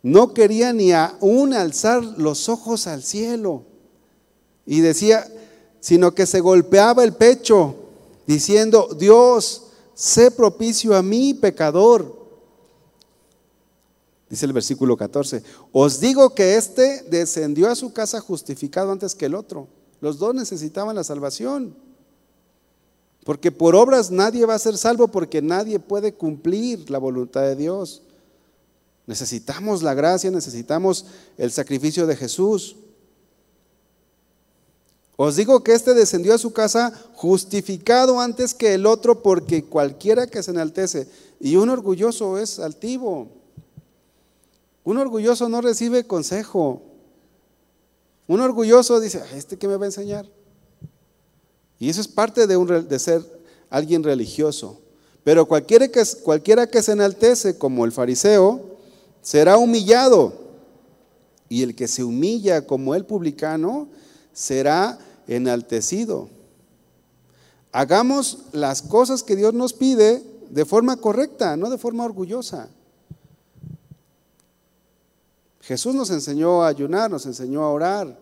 [0.04, 3.64] no quería ni aún alzar los ojos al cielo.
[4.66, 5.28] Y decía,
[5.80, 7.76] sino que se golpeaba el pecho,
[8.26, 9.64] diciendo, Dios,
[9.94, 12.22] sé propicio a mí, pecador.
[14.30, 19.26] Dice el versículo 14, os digo que éste descendió a su casa justificado antes que
[19.26, 19.68] el otro.
[20.00, 21.76] Los dos necesitaban la salvación.
[23.24, 27.56] Porque por obras nadie va a ser salvo porque nadie puede cumplir la voluntad de
[27.56, 28.02] Dios.
[29.06, 31.06] Necesitamos la gracia, necesitamos
[31.38, 32.76] el sacrificio de Jesús.
[35.18, 40.26] Os digo que éste descendió a su casa justificado antes que el otro porque cualquiera
[40.26, 41.08] que se enaltece
[41.40, 43.28] y un orgulloso es altivo.
[44.84, 46.82] Un orgulloso no recibe consejo.
[48.28, 50.28] Un orgulloso dice, ¿este qué me va a enseñar?
[51.82, 53.24] Y eso es parte de, un, de ser
[53.72, 54.80] alguien religioso.
[55.24, 58.78] Pero cualquiera que, cualquiera que se enaltece, como el fariseo,
[59.24, 60.32] será humillado.
[61.50, 63.88] Y el que se humilla como el publicano
[64.32, 66.30] será enaltecido.
[67.72, 70.22] Hagamos las cosas que Dios nos pide
[70.52, 72.70] de forma correcta, no de forma orgullosa.
[75.62, 78.20] Jesús nos enseñó a ayunar, nos enseñó a orar,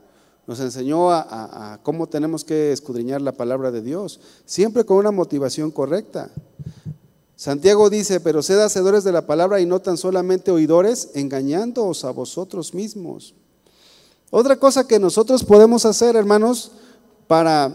[0.49, 5.69] nos enseñó a, cómo tenemos que escudriñar la palabra de Dios, siempre con una motivación
[5.69, 6.31] correcta.
[7.35, 12.09] Santiago dice, pero sed hacedores de la palabra y no tan solamente oidores, engañándoos a
[12.09, 13.35] vosotros mismos.
[14.31, 16.71] Otra cosa que nosotros podemos hacer, hermanos,
[17.27, 17.71] para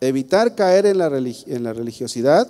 [0.00, 2.48] evitar caer en la, en la religiosidad,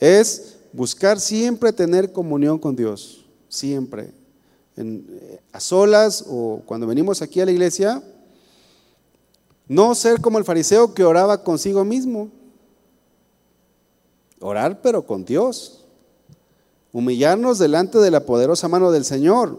[0.00, 4.14] es buscar siempre tener comunión con Dios, siempre
[5.52, 8.02] a solas o cuando venimos aquí a la iglesia,
[9.68, 12.30] no ser como el fariseo que oraba consigo mismo.
[14.40, 15.84] Orar pero con Dios.
[16.92, 19.58] Humillarnos delante de la poderosa mano del Señor.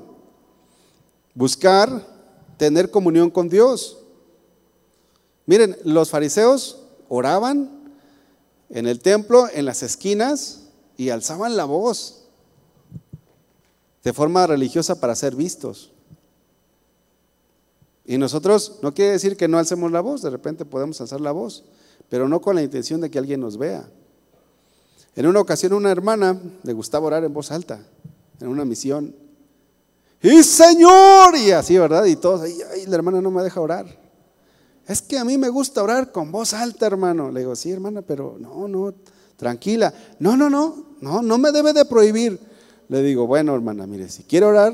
[1.34, 2.06] Buscar
[2.58, 3.97] tener comunión con Dios.
[5.45, 7.70] Miren, los fariseos oraban
[8.70, 10.62] en el templo, en las esquinas,
[10.97, 12.26] y alzaban la voz
[14.03, 15.91] de forma religiosa para ser vistos.
[18.06, 21.32] Y nosotros no quiere decir que no alcemos la voz, de repente podemos alzar la
[21.32, 21.64] voz,
[22.10, 23.88] pero no con la intención de que alguien nos vea.
[25.16, 27.80] En una ocasión una hermana le gustaba orar en voz alta,
[28.39, 29.16] en una misión.
[30.22, 32.06] Y Señor, y así, ¿verdad?
[32.06, 33.86] Y todos, ay, la hermana no me deja orar.
[34.88, 37.32] Es que a mí me gusta orar con voz alta, hermano.
[37.32, 38.93] Le digo, sí, hermana, pero no, no,
[39.36, 39.93] tranquila.
[40.20, 42.39] No, no, no, no, no me debe de prohibir
[42.88, 44.74] le digo, bueno hermana, mire, si quiere orar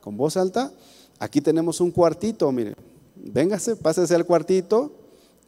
[0.00, 0.72] con voz alta,
[1.20, 2.74] aquí tenemos un cuartito, mire,
[3.14, 4.90] véngase, pásese al cuartito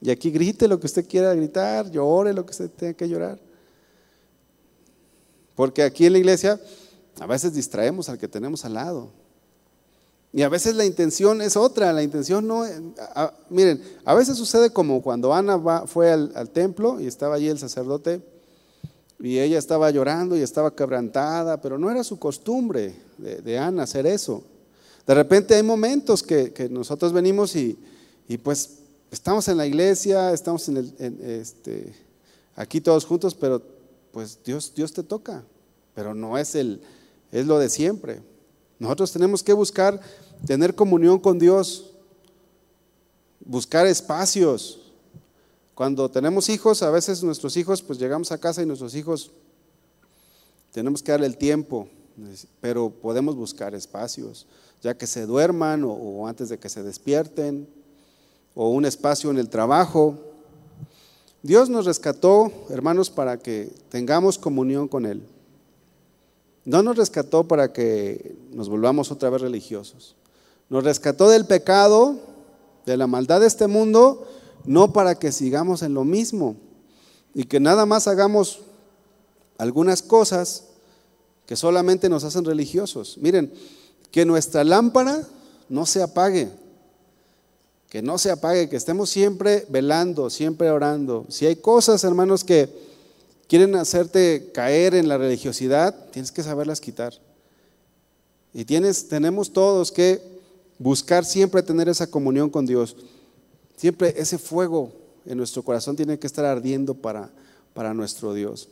[0.00, 3.40] y aquí grite lo que usted quiera gritar, llore lo que usted tenga que llorar.
[5.56, 6.60] Porque aquí en la iglesia
[7.18, 9.10] a veces distraemos al que tenemos al lado.
[10.32, 12.64] Y a veces la intención es otra, la intención no...
[13.50, 17.58] miren, a veces sucede como cuando Ana fue al, al templo y estaba allí el
[17.58, 18.22] sacerdote
[19.22, 24.04] y ella estaba llorando y estaba quebrantada, pero no era su costumbre de, Ana hacer
[24.04, 24.42] eso.
[25.06, 27.78] De repente hay momentos que, nosotros venimos y,
[28.42, 28.78] pues
[29.10, 31.94] estamos en la iglesia, estamos este,
[32.56, 33.62] aquí todos juntos, pero
[34.10, 35.44] pues Dios, Dios te toca,
[35.94, 36.80] pero no es, el,
[37.30, 38.20] es lo de siempre.
[38.78, 40.00] Nosotros tenemos que buscar
[40.46, 41.90] tener comunión con Dios,
[43.44, 44.82] buscar espacios,
[45.74, 49.30] cuando tenemos hijos, a veces nuestros hijos, pues llegamos a casa y nuestros hijos
[50.70, 51.88] tenemos que darle el tiempo,
[52.60, 54.46] pero podemos buscar espacios,
[54.82, 57.68] ya que se duerman o, antes de que se despierten,
[58.54, 60.18] o un espacio en el trabajo.
[61.42, 65.22] Dios nos rescató, hermanos, para que tengamos comunión con Él.
[66.64, 70.16] No nos rescató para que nos volvamos otra vez religiosos.
[70.68, 72.16] Nos rescató del pecado,
[72.84, 74.26] de la maldad de este mundo
[74.64, 76.56] no para que sigamos en lo mismo
[77.34, 78.60] y que nada más hagamos
[79.58, 80.64] algunas cosas
[81.46, 83.18] que solamente nos hacen religiosos.
[83.18, 83.52] Miren,
[84.12, 85.26] que nuestra lámpara
[85.68, 86.48] no se apague,
[87.88, 91.26] que no se apague, que estemos siempre velando, siempre orando.
[91.28, 92.68] Si hay cosas, hermanos, que
[93.48, 97.14] quieren hacerte caer en la religiosidad, tienes que saberlas quitar.
[98.54, 100.22] Y tienes, tenemos todos que
[100.78, 102.96] buscar siempre tener esa comunión con Dios.
[103.76, 104.92] Siempre ese fuego
[105.26, 107.30] en nuestro corazón tiene que estar ardiendo para,
[107.74, 108.68] para nuestro Dios.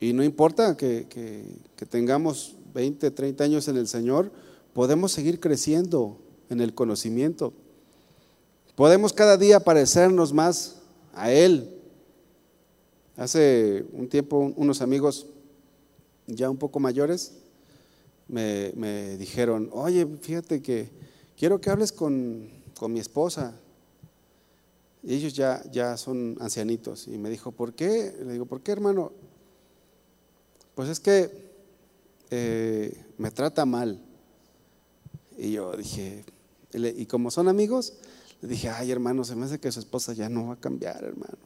[0.00, 1.06] Y no importa que,
[1.90, 4.30] tengamos 20, 30 años en el Señor,
[4.72, 6.16] podemos seguir creciendo
[6.48, 7.52] en el conocimiento.
[8.76, 10.76] Podemos cada día parecernos más
[11.12, 11.74] a Él.
[13.16, 15.26] Hace un tiempo unos amigos
[16.28, 17.32] ya un poco mayores
[18.28, 20.88] me, dijeron, oye, fíjate que
[21.36, 22.48] quiero que hables con,
[22.88, 23.56] mi esposa.
[25.02, 27.08] Y ellos ya, ya son ancianitos.
[27.08, 28.14] Y me dijo, ¿por qué?
[28.24, 29.10] Le digo, ¿por qué hermano?
[30.76, 31.47] Pues es que
[32.30, 34.00] eh, me trata mal.
[35.36, 36.24] Y yo dije,
[36.72, 37.94] y como son amigos,
[38.40, 41.04] le dije, ay hermano, se me hace que su esposa ya no va a cambiar,
[41.04, 41.38] hermano.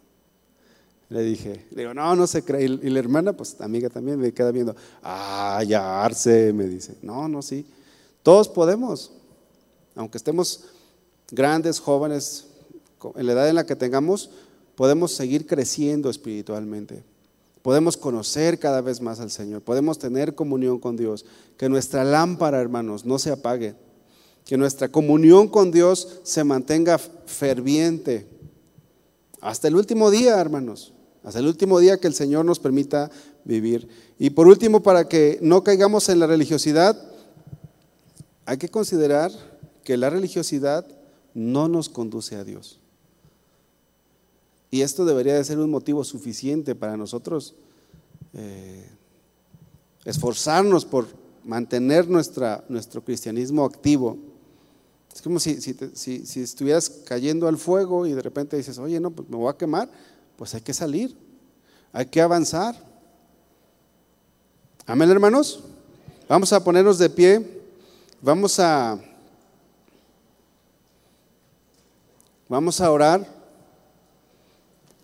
[1.08, 2.64] Le dije, le digo, no, no se cree.
[2.64, 7.28] Y la hermana, pues amiga también, me queda viendo, ah, ya Arce, me dice, no,
[7.28, 7.66] no, sí.
[8.22, 9.12] Todos podemos,
[9.94, 10.64] aunque estemos
[11.30, 12.46] grandes, jóvenes,
[13.14, 14.30] en la edad en la que tengamos,
[14.74, 17.02] podemos seguir creciendo espiritualmente.
[17.62, 21.24] Podemos conocer cada vez más al Señor, podemos tener comunión con Dios,
[21.56, 23.76] que nuestra lámpara, hermanos, no se apague,
[24.44, 28.26] que nuestra comunión con Dios se mantenga ferviente.
[29.40, 30.92] Hasta el último día, hermanos,
[31.22, 33.10] hasta el último día que el Señor nos permita
[33.44, 33.88] vivir.
[34.18, 37.00] Y por último, para que no caigamos en la religiosidad,
[38.44, 39.30] hay que considerar
[39.84, 40.84] que la religiosidad
[41.34, 42.81] no nos conduce a Dios.
[44.72, 47.54] Y esto debería de ser un motivo suficiente para nosotros
[48.32, 48.88] eh,
[50.06, 51.08] esforzarnos por
[51.44, 54.16] mantener nuestra, nuestro cristianismo activo.
[55.14, 59.28] Es como si, si, estuvieras cayendo al fuego y de repente dices, oye, no, pues
[59.28, 59.90] me voy a quemar,
[60.36, 61.14] pues hay que salir,
[61.92, 62.74] hay que avanzar.
[64.86, 65.64] Amén, hermanos.
[66.30, 67.62] Vamos a ponernos de pie,
[68.22, 68.98] vamos a,
[72.48, 73.41] vamos a orar.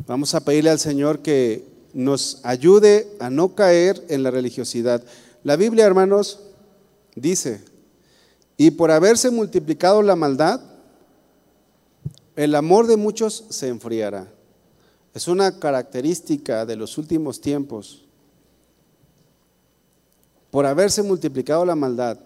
[0.08, 5.04] Vamos a pedirle al Señor que nos ayude a no caer en la religiosidad.
[5.44, 6.40] La Biblia, hermanos,
[7.14, 7.62] dice,
[8.56, 10.62] y por haberse multiplicado la maldad,
[12.36, 14.32] el amor de muchos se enfriará.
[15.12, 18.06] Es una característica de los últimos tiempos.
[20.50, 22.18] Por haberse multiplicado la maldad,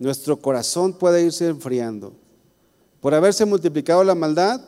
[0.00, 2.12] nuestro corazón puede irse enfriando.
[3.00, 4.60] Por haberse multiplicado la maldad,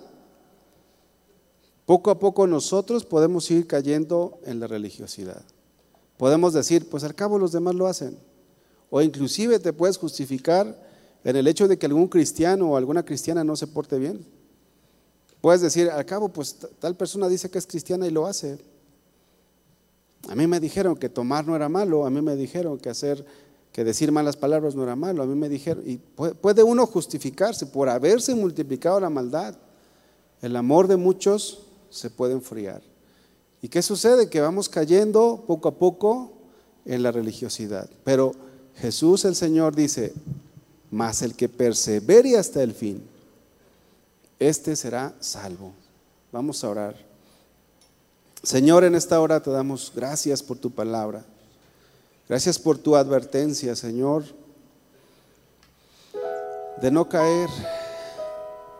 [1.87, 5.43] poco a poco nosotros podemos ir cayendo en la religiosidad.
[6.17, 8.17] Podemos decir, pues al cabo los demás lo hacen.
[8.91, 10.81] O inclusive te puedes justificar
[11.25, 14.25] en el hecho de que algún cristiano o alguna cristiana no se porte bien.
[15.41, 18.59] Puedes decir, al cabo, pues tal persona dice que es cristiana y lo hace.
[20.29, 23.27] A mí me dijeron que tomar no era malo, a mí me dijeron que hacer,
[23.73, 27.67] que decir malas palabras no era malo, a mí me dijeron, y puede uno justificarse
[27.67, 29.55] por haberse multiplicado la maldad.
[30.41, 32.83] El amor de muchos se puede enfriar.
[33.63, 34.29] ¿Y qué sucede?
[34.29, 36.33] Que vamos cayendo poco a poco
[36.85, 37.89] en la religiosidad.
[38.03, 38.33] Pero
[38.77, 40.13] Jesús el Señor dice,
[40.91, 43.03] mas el que persevere hasta el fin,
[44.39, 45.73] este será salvo.
[46.33, 46.97] Vamos a orar.
[48.43, 51.25] Señor, en esta hora te damos gracias por tu palabra.
[52.29, 54.25] Gracias por tu advertencia, Señor,
[56.81, 57.49] de no caer,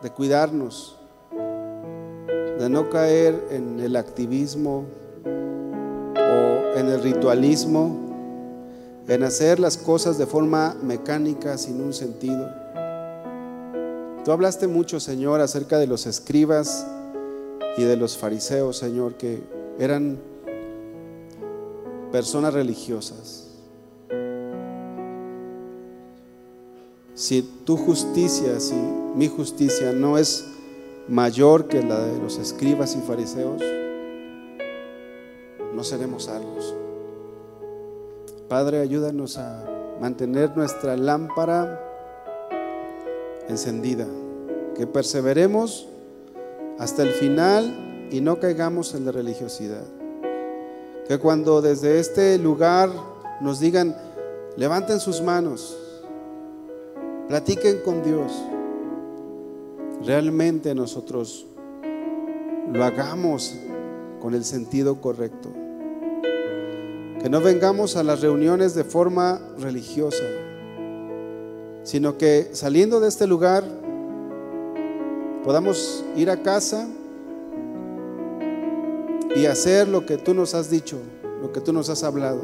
[0.01, 0.94] de cuidarnos,
[2.59, 4.85] de no caer en el activismo
[5.25, 7.97] o en el ritualismo,
[9.07, 12.49] en hacer las cosas de forma mecánica sin un sentido.
[14.23, 16.87] Tú hablaste mucho, Señor, acerca de los escribas
[17.77, 19.43] y de los fariseos, Señor, que
[19.77, 20.17] eran
[22.11, 23.47] personas religiosas.
[27.13, 28.75] Si tu justicia, si
[29.15, 30.45] mi justicia no es
[31.07, 33.61] mayor que la de los escribas y fariseos,
[35.73, 36.75] no seremos salvos.
[38.47, 39.63] Padre, ayúdanos a
[39.99, 41.81] mantener nuestra lámpara
[43.47, 44.07] encendida,
[44.75, 45.87] que perseveremos
[46.79, 49.83] hasta el final y no caigamos en la religiosidad.
[51.07, 52.89] Que cuando desde este lugar
[53.41, 53.95] nos digan,
[54.57, 55.77] levanten sus manos,
[57.27, 58.31] platiquen con Dios,
[60.03, 61.45] realmente nosotros
[62.71, 63.55] lo hagamos
[64.19, 65.49] con el sentido correcto.
[67.21, 70.23] Que no vengamos a las reuniones de forma religiosa,
[71.83, 73.63] sino que saliendo de este lugar
[75.43, 76.87] podamos ir a casa
[79.35, 80.97] y hacer lo que tú nos has dicho,
[81.41, 82.41] lo que tú nos has hablado.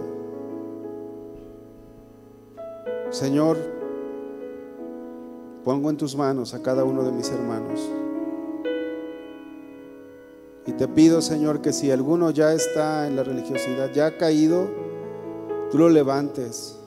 [3.09, 3.80] Señor,
[5.63, 7.79] pongo en tus manos a cada uno de mis hermanos.
[10.65, 14.67] Y te pido, Señor, que si alguno ya está en la religiosidad, ya ha caído,
[15.71, 16.77] tú lo levantes.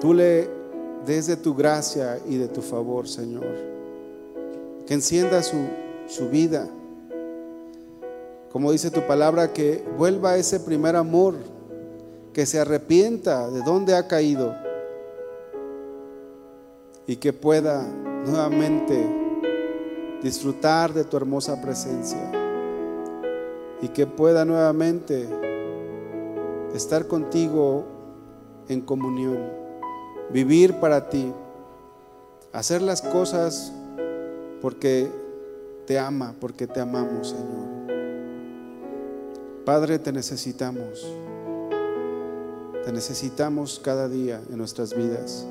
[0.00, 0.50] Tú le
[1.06, 3.46] desde tu gracia y de tu favor, Señor.
[4.86, 5.56] Que encienda su,
[6.08, 6.68] su vida.
[8.50, 11.34] Como dice tu palabra, que vuelva a ese primer amor,
[12.32, 14.63] que se arrepienta de dónde ha caído
[17.06, 17.82] y que pueda
[18.26, 19.06] nuevamente
[20.22, 22.30] disfrutar de tu hermosa presencia
[23.82, 25.28] y que pueda nuevamente
[26.74, 27.84] estar contigo
[28.68, 29.38] en comunión,
[30.30, 31.30] vivir para ti,
[32.52, 33.72] hacer las cosas
[34.62, 35.10] porque
[35.86, 37.64] te ama, porque te amamos, Señor.
[39.66, 41.06] Padre, te necesitamos.
[42.84, 45.46] Te necesitamos cada día en nuestras vidas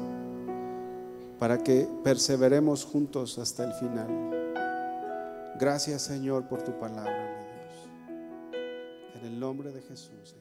[1.44, 4.08] para que perseveremos juntos hasta el final.
[5.60, 7.90] Gracias, Señor, por tu palabra, mi Dios.
[9.16, 10.38] En el nombre de Jesús.